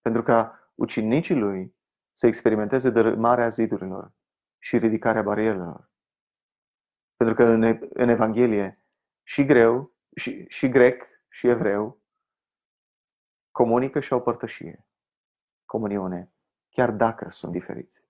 Pentru 0.00 0.22
ca 0.22 0.70
ucinicii 0.74 1.34
lui 1.34 1.75
să 2.16 2.26
experimenteze 2.26 2.90
dărâmarea 2.90 3.48
zidurilor 3.48 4.12
și 4.58 4.78
ridicarea 4.78 5.22
barierelor. 5.22 5.90
Pentru 7.16 7.34
că 7.34 7.44
în, 7.44 7.88
în 7.90 8.08
Evanghelie 8.08 8.84
și 9.22 9.44
greu, 9.44 9.94
și, 10.14 10.44
și 10.48 10.68
grec, 10.68 11.06
și 11.28 11.48
evreu 11.48 12.02
comunică 13.50 14.00
și 14.00 14.12
au 14.12 14.22
părtășie, 14.22 14.86
comuniune, 15.64 16.32
chiar 16.68 16.90
dacă 16.90 17.30
sunt 17.30 17.52
diferiți. 17.52 18.04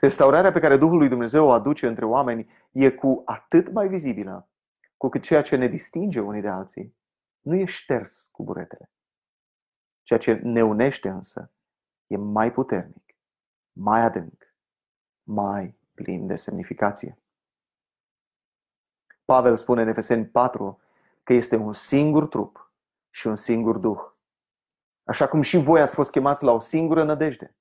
Restaurarea 0.00 0.52
pe 0.52 0.60
care 0.60 0.76
Duhul 0.76 0.98
lui 0.98 1.08
Dumnezeu 1.08 1.46
o 1.46 1.50
aduce 1.50 1.86
între 1.86 2.04
oameni 2.04 2.50
e 2.72 2.90
cu 2.90 3.22
atât 3.24 3.72
mai 3.72 3.88
vizibilă 3.88 4.50
cu 4.96 5.08
cât 5.08 5.22
ceea 5.22 5.42
ce 5.42 5.56
ne 5.56 5.66
distinge 5.66 6.20
unii 6.20 6.40
de 6.40 6.48
alții 6.48 6.96
nu 7.40 7.54
e 7.54 7.64
șters 7.64 8.28
cu 8.32 8.42
buretele. 8.42 8.90
Ceea 10.02 10.18
ce 10.18 10.32
ne 10.32 10.64
unește 10.64 11.08
însă 11.08 11.52
e 12.08 12.16
mai 12.16 12.52
puternic, 12.52 13.16
mai 13.72 14.00
adânc, 14.00 14.54
mai 15.22 15.78
plin 15.94 16.26
de 16.26 16.36
semnificație. 16.36 17.18
Pavel 19.24 19.56
spune 19.56 19.82
în 19.82 19.88
Efeseni 19.88 20.26
4 20.26 20.80
că 21.22 21.32
este 21.32 21.56
un 21.56 21.72
singur 21.72 22.26
trup 22.26 22.72
și 23.10 23.26
un 23.26 23.36
singur 23.36 23.76
duh. 23.76 24.00
Așa 25.04 25.28
cum 25.28 25.40
și 25.40 25.56
voi 25.56 25.80
ați 25.80 25.94
fost 25.94 26.10
chemați 26.10 26.44
la 26.44 26.52
o 26.52 26.60
singură 26.60 27.04
nădejde. 27.04 27.56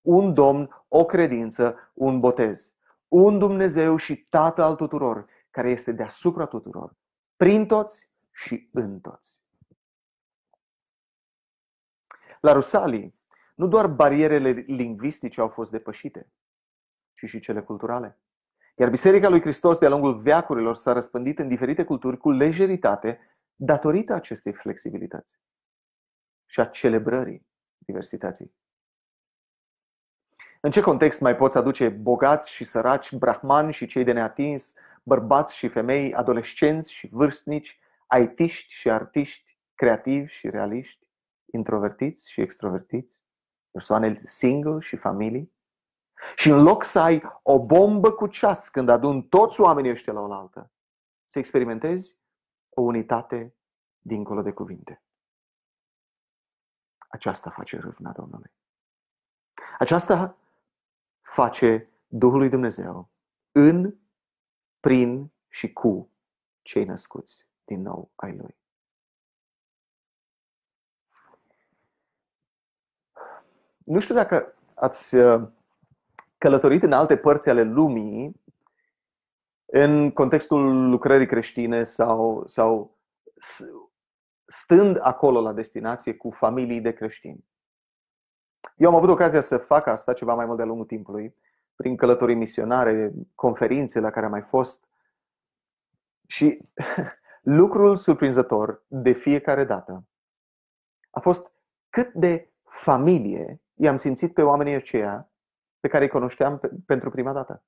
Un 0.00 0.34
Domn, 0.34 0.84
o 0.88 1.04
credință, 1.04 1.76
un 1.94 2.20
botez. 2.20 2.74
Un 3.08 3.38
Dumnezeu 3.38 3.96
și 3.96 4.16
Tată 4.16 4.62
al 4.62 4.76
tuturor, 4.76 5.26
care 5.50 5.70
este 5.70 5.92
deasupra 5.92 6.46
tuturor, 6.46 6.96
prin 7.36 7.66
toți 7.66 8.10
și 8.30 8.68
în 8.72 9.00
toți. 9.00 9.40
La 12.40 12.52
Rusalii, 12.52 13.19
nu 13.60 13.66
doar 13.66 13.86
barierele 13.86 14.50
lingvistice 14.50 15.40
au 15.40 15.48
fost 15.48 15.70
depășite, 15.70 16.32
ci 17.14 17.28
și 17.28 17.40
cele 17.40 17.62
culturale. 17.62 18.18
Iar 18.76 18.90
Biserica 18.90 19.28
lui 19.28 19.40
Hristos 19.40 19.78
de-a 19.78 19.88
lungul 19.88 20.20
veacurilor 20.20 20.74
s-a 20.74 20.92
răspândit 20.92 21.38
în 21.38 21.48
diferite 21.48 21.84
culturi 21.84 22.16
cu 22.16 22.30
lejeritate 22.30 23.20
datorită 23.54 24.12
acestei 24.12 24.52
flexibilități 24.52 25.38
și 26.46 26.60
a 26.60 26.64
celebrării 26.64 27.46
diversității. 27.78 28.54
În 30.60 30.70
ce 30.70 30.80
context 30.80 31.20
mai 31.20 31.36
poți 31.36 31.56
aduce 31.56 31.88
bogați 31.88 32.50
și 32.50 32.64
săraci, 32.64 33.12
brahmani 33.12 33.72
și 33.72 33.86
cei 33.86 34.04
de 34.04 34.12
neatins, 34.12 34.74
bărbați 35.02 35.56
și 35.56 35.68
femei, 35.68 36.14
adolescenți 36.14 36.92
și 36.92 37.08
vârstnici, 37.12 37.80
aitiști 38.06 38.72
și 38.72 38.90
artiști, 38.90 39.58
creativi 39.74 40.32
și 40.32 40.50
realiști, 40.50 41.06
introvertiți 41.52 42.30
și 42.30 42.40
extrovertiți, 42.40 43.19
persoane 43.70 44.22
single 44.24 44.80
și 44.80 44.96
familii? 44.96 45.52
Și 46.36 46.50
în 46.50 46.62
loc 46.62 46.84
să 46.84 47.00
ai 47.00 47.22
o 47.42 47.64
bombă 47.64 48.12
cu 48.12 48.26
ceas 48.26 48.68
când 48.68 48.88
adun 48.88 49.22
toți 49.22 49.60
oamenii 49.60 49.90
ăștia 49.90 50.12
la 50.12 50.20
oaltă, 50.20 50.70
să 51.24 51.38
experimentezi 51.38 52.20
o 52.68 52.80
unitate 52.80 53.54
dincolo 53.98 54.42
de 54.42 54.52
cuvinte. 54.52 55.02
Aceasta 57.08 57.50
face 57.50 57.78
râvna 57.78 58.12
Domnului. 58.12 58.52
Aceasta 59.78 60.36
face 61.20 61.90
Duhul 62.06 62.38
lui 62.38 62.48
Dumnezeu 62.48 63.08
în, 63.52 63.94
prin 64.80 65.32
și 65.48 65.72
cu 65.72 66.10
cei 66.62 66.84
născuți 66.84 67.46
din 67.64 67.82
nou 67.82 68.10
ai 68.14 68.36
Lui. 68.36 68.59
Nu 73.84 74.00
știu 74.00 74.14
dacă 74.14 74.54
ați 74.74 75.14
uh, 75.14 75.48
călătorit 76.38 76.82
în 76.82 76.92
alte 76.92 77.16
părți 77.16 77.48
ale 77.48 77.62
lumii 77.62 78.40
în 79.64 80.10
contextul 80.10 80.88
lucrării 80.88 81.26
creștine 81.26 81.84
sau, 81.84 82.42
sau 82.46 82.98
stând 84.46 84.98
acolo 85.00 85.40
la 85.40 85.52
destinație 85.52 86.14
cu 86.14 86.30
familii 86.30 86.80
de 86.80 86.92
creștini. 86.92 87.44
Eu 88.76 88.88
am 88.88 88.94
avut 88.94 89.08
ocazia 89.08 89.40
să 89.40 89.56
fac 89.56 89.86
asta 89.86 90.12
ceva 90.12 90.34
mai 90.34 90.44
mult 90.44 90.56
de-a 90.56 90.66
lungul 90.66 90.86
timpului, 90.86 91.34
prin 91.74 91.96
călătorii 91.96 92.34
misionare, 92.34 93.12
conferințe 93.34 94.00
la 94.00 94.10
care 94.10 94.24
am 94.24 94.30
mai 94.30 94.42
fost. 94.42 94.88
Și 96.26 96.58
lucrul 97.60 97.96
surprinzător 97.96 98.82
de 98.86 99.12
fiecare 99.12 99.64
dată 99.64 100.04
a 101.10 101.20
fost 101.20 101.52
cât 101.88 102.12
de 102.12 102.52
familie 102.64 103.60
i-am 103.80 103.96
simțit 103.96 104.34
pe 104.34 104.42
oamenii 104.42 104.74
aceia 104.74 105.30
pe 105.80 105.88
care 105.88 106.04
îi 106.04 106.10
cunoșteam 106.10 106.58
pe, 106.58 106.70
pentru 106.86 107.10
prima 107.10 107.32
dată. 107.32 107.64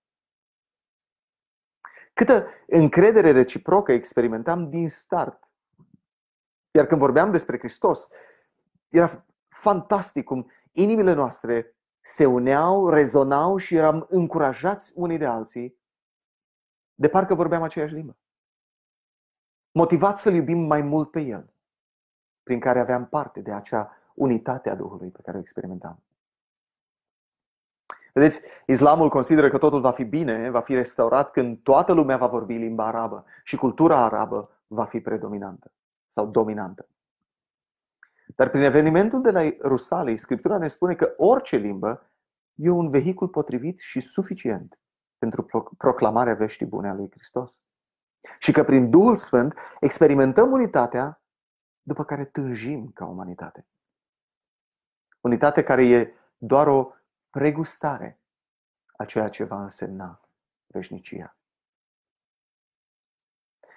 Câtă 2.12 2.46
încredere 2.66 3.30
reciprocă 3.30 3.92
experimentam 3.92 4.70
din 4.70 4.88
start. 4.88 5.50
Iar 6.70 6.86
când 6.86 7.00
vorbeam 7.00 7.30
despre 7.30 7.58
Hristos, 7.58 8.08
era 8.88 9.24
fantastic 9.48 10.24
cum 10.24 10.50
inimile 10.72 11.12
noastre 11.12 11.76
se 12.00 12.26
uneau, 12.26 12.88
rezonau 12.88 13.56
și 13.56 13.74
eram 13.74 14.06
încurajați 14.10 14.92
unii 14.94 15.18
de 15.18 15.26
alții, 15.26 15.80
de 16.94 17.08
parcă 17.08 17.34
vorbeam 17.34 17.62
aceeași 17.62 17.94
limbă. 17.94 18.16
Motivați 19.70 20.22
să-L 20.22 20.34
iubim 20.34 20.58
mai 20.58 20.80
mult 20.80 21.10
pe 21.10 21.20
El, 21.20 21.54
prin 22.42 22.60
care 22.60 22.80
aveam 22.80 23.06
parte 23.06 23.40
de 23.40 23.52
acea 23.52 23.96
unitate 24.14 24.70
a 24.70 24.74
Duhului 24.74 25.08
pe 25.08 25.20
care 25.22 25.36
o 25.36 25.40
experimentam. 25.40 26.02
Vedeți, 28.12 28.40
islamul 28.66 29.08
consideră 29.08 29.50
că 29.50 29.58
totul 29.58 29.80
va 29.80 29.92
fi 29.92 30.04
bine, 30.04 30.50
va 30.50 30.60
fi 30.60 30.74
restaurat 30.74 31.30
când 31.30 31.58
toată 31.62 31.92
lumea 31.92 32.16
va 32.16 32.26
vorbi 32.26 32.54
limba 32.54 32.86
arabă 32.86 33.24
și 33.44 33.56
cultura 33.56 33.96
arabă 33.96 34.50
va 34.66 34.84
fi 34.84 35.00
predominantă 35.00 35.72
sau 36.08 36.26
dominantă. 36.26 36.86
Dar 38.36 38.50
prin 38.50 38.62
evenimentul 38.62 39.22
de 39.22 39.30
la 39.30 39.40
Rusalii, 39.60 40.16
Scriptura 40.16 40.58
ne 40.58 40.68
spune 40.68 40.94
că 40.94 41.14
orice 41.16 41.56
limbă 41.56 42.10
e 42.54 42.70
un 42.70 42.90
vehicul 42.90 43.28
potrivit 43.28 43.78
și 43.78 44.00
suficient 44.00 44.78
pentru 45.18 45.70
proclamarea 45.76 46.34
veștii 46.34 46.66
bune 46.66 46.88
a 46.88 46.94
lui 46.94 47.10
Hristos. 47.10 47.62
Și 48.38 48.52
că 48.52 48.64
prin 48.64 48.90
Duhul 48.90 49.16
Sfânt 49.16 49.54
experimentăm 49.80 50.52
unitatea 50.52 51.22
după 51.82 52.04
care 52.04 52.24
tânjim 52.24 52.90
ca 52.94 53.04
umanitate. 53.06 53.66
Unitate 55.22 55.62
care 55.62 55.88
e 55.88 56.14
doar 56.36 56.66
o 56.66 56.92
pregustare 57.30 58.20
a 58.96 59.04
ceea 59.04 59.28
ce 59.28 59.44
va 59.44 59.62
însemna 59.62 60.20
veșnicia. 60.66 61.36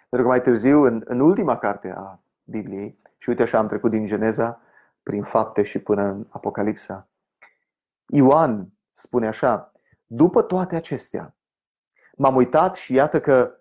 Pentru 0.09 0.27
că 0.27 0.33
mai 0.33 0.41
târziu, 0.41 0.83
în, 0.83 1.01
în 1.05 1.19
ultima 1.19 1.57
carte 1.57 1.93
a 1.97 2.19
Bibliei, 2.43 2.99
și 3.17 3.29
uite 3.29 3.41
așa 3.41 3.57
am 3.57 3.67
trecut 3.67 3.91
din 3.91 4.05
Geneza, 4.05 4.61
prin 5.03 5.23
fapte 5.23 5.63
și 5.63 5.79
până 5.79 6.03
în 6.03 6.27
Apocalipsa, 6.29 7.07
Ioan 8.05 8.73
spune 8.91 9.27
așa, 9.27 9.71
după 10.05 10.41
toate 10.41 10.75
acestea, 10.75 11.35
m-am 12.17 12.35
uitat 12.35 12.75
și 12.75 12.93
iată 12.93 13.19
că 13.19 13.59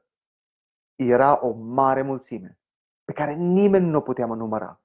era 0.94 1.46
o 1.46 1.52
mare 1.52 2.02
mulțime 2.02 2.58
pe 3.04 3.12
care 3.12 3.34
nimeni 3.34 3.86
nu 3.86 3.96
o 3.96 4.00
putea 4.00 4.26
număra. 4.26 4.80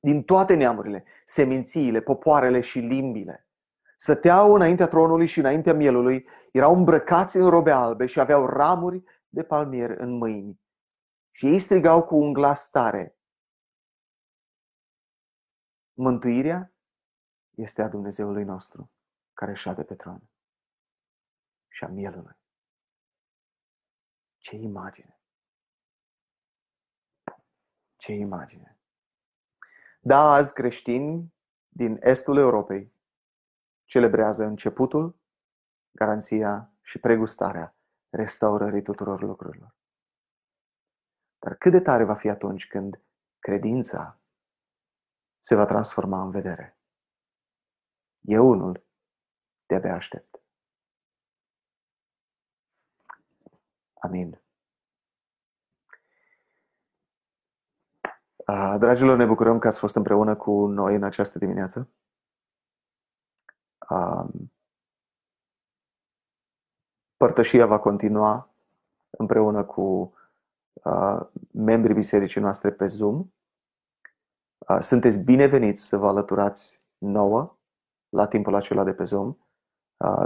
Din 0.00 0.22
toate 0.22 0.54
neamurile, 0.54 1.04
semințiile, 1.24 2.00
popoarele 2.00 2.60
și 2.60 2.78
limbile 2.78 3.44
stăteau 3.96 4.54
înaintea 4.54 4.88
tronului 4.88 5.26
și 5.26 5.38
înaintea 5.38 5.74
mielului, 5.74 6.28
erau 6.52 6.74
îmbrăcați 6.74 7.36
în 7.36 7.48
robe 7.48 7.70
albe 7.70 8.06
și 8.06 8.20
aveau 8.20 8.46
ramuri 8.46 9.02
de 9.28 9.44
palmier 9.44 9.90
în 9.90 10.10
mâini. 10.10 10.60
Și 11.30 11.46
ei 11.46 11.58
strigau 11.58 12.04
cu 12.04 12.16
un 12.16 12.32
glas 12.32 12.70
tare, 12.70 13.18
mântuirea 15.92 16.72
este 17.56 17.82
a 17.82 17.88
Dumnezeului 17.88 18.44
nostru 18.44 18.92
care 19.32 19.54
șade 19.54 19.82
pe 19.82 19.94
tron 19.94 20.30
și 21.68 21.84
a 21.84 21.88
mielului. 21.88 22.38
Ce 24.36 24.56
imagine! 24.56 25.20
Ce 27.96 28.12
imagine! 28.12 28.79
Da, 30.10 30.32
azi 30.32 30.52
creștini 30.52 31.34
din 31.68 31.98
estul 32.00 32.36
Europei 32.36 32.92
celebrează 33.84 34.44
începutul, 34.44 35.20
garanția 35.90 36.72
și 36.82 36.98
pregustarea 36.98 37.76
restaurării 38.08 38.82
tuturor 38.82 39.22
lucrurilor. 39.22 39.76
Dar 41.38 41.54
cât 41.54 41.72
de 41.72 41.80
tare 41.80 42.04
va 42.04 42.14
fi 42.14 42.28
atunci 42.28 42.66
când 42.66 43.02
credința 43.38 44.20
se 45.38 45.54
va 45.54 45.64
transforma 45.64 46.22
în 46.22 46.30
vedere? 46.30 46.78
Eu 48.20 48.48
unul 48.48 48.86
de-abia 49.66 49.94
aștept. 49.94 50.42
Amin. 53.94 54.40
Dragilor, 58.78 59.16
ne 59.16 59.26
bucurăm 59.26 59.58
că 59.58 59.66
ați 59.66 59.78
fost 59.78 59.96
împreună 59.96 60.36
cu 60.36 60.66
noi 60.66 60.94
în 60.94 61.02
această 61.02 61.38
dimineață. 61.38 61.88
Părtășia 67.16 67.66
va 67.66 67.78
continua 67.78 68.54
împreună 69.10 69.64
cu 69.64 70.14
membrii 71.52 71.94
bisericii 71.94 72.40
noastre 72.40 72.70
pe 72.70 72.86
Zoom. 72.86 73.26
Sunteți 74.80 75.24
bineveniți 75.24 75.82
să 75.82 75.96
vă 75.96 76.08
alăturați 76.08 76.82
nouă 76.98 77.58
la 78.08 78.26
timpul 78.26 78.54
acela 78.54 78.84
de 78.84 78.92
pe 78.92 79.04
Zoom. 79.04 79.36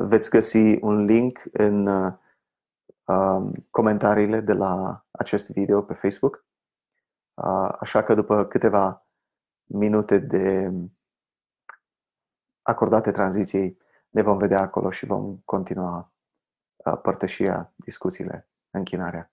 Veți 0.02 0.30
găsi 0.30 0.78
un 0.80 1.04
link 1.04 1.42
în 1.52 1.88
comentariile 3.70 4.40
de 4.40 4.52
la 4.52 5.04
acest 5.10 5.50
video 5.50 5.82
pe 5.82 5.94
Facebook. 5.94 6.44
Așa 7.80 8.02
că 8.02 8.14
după 8.14 8.44
câteva 8.44 9.06
minute 9.64 10.18
de 10.18 10.72
acordate 12.62 13.10
tranziției, 13.10 13.78
ne 14.08 14.22
vom 14.22 14.38
vedea 14.38 14.60
acolo 14.60 14.90
și 14.90 15.06
vom 15.06 15.38
continua 15.44 16.12
părtășia, 17.02 17.72
discuțiile, 17.76 18.48
închinarea. 18.70 19.32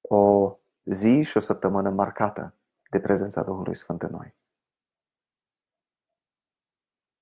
O 0.00 0.56
zi 0.84 1.22
și 1.22 1.36
o 1.36 1.40
săptămână 1.40 1.90
marcată 1.90 2.54
de 2.90 3.00
prezența 3.00 3.42
Duhului 3.42 3.76
Sfânt 3.76 4.02
în 4.02 4.10
noi. 4.10 4.34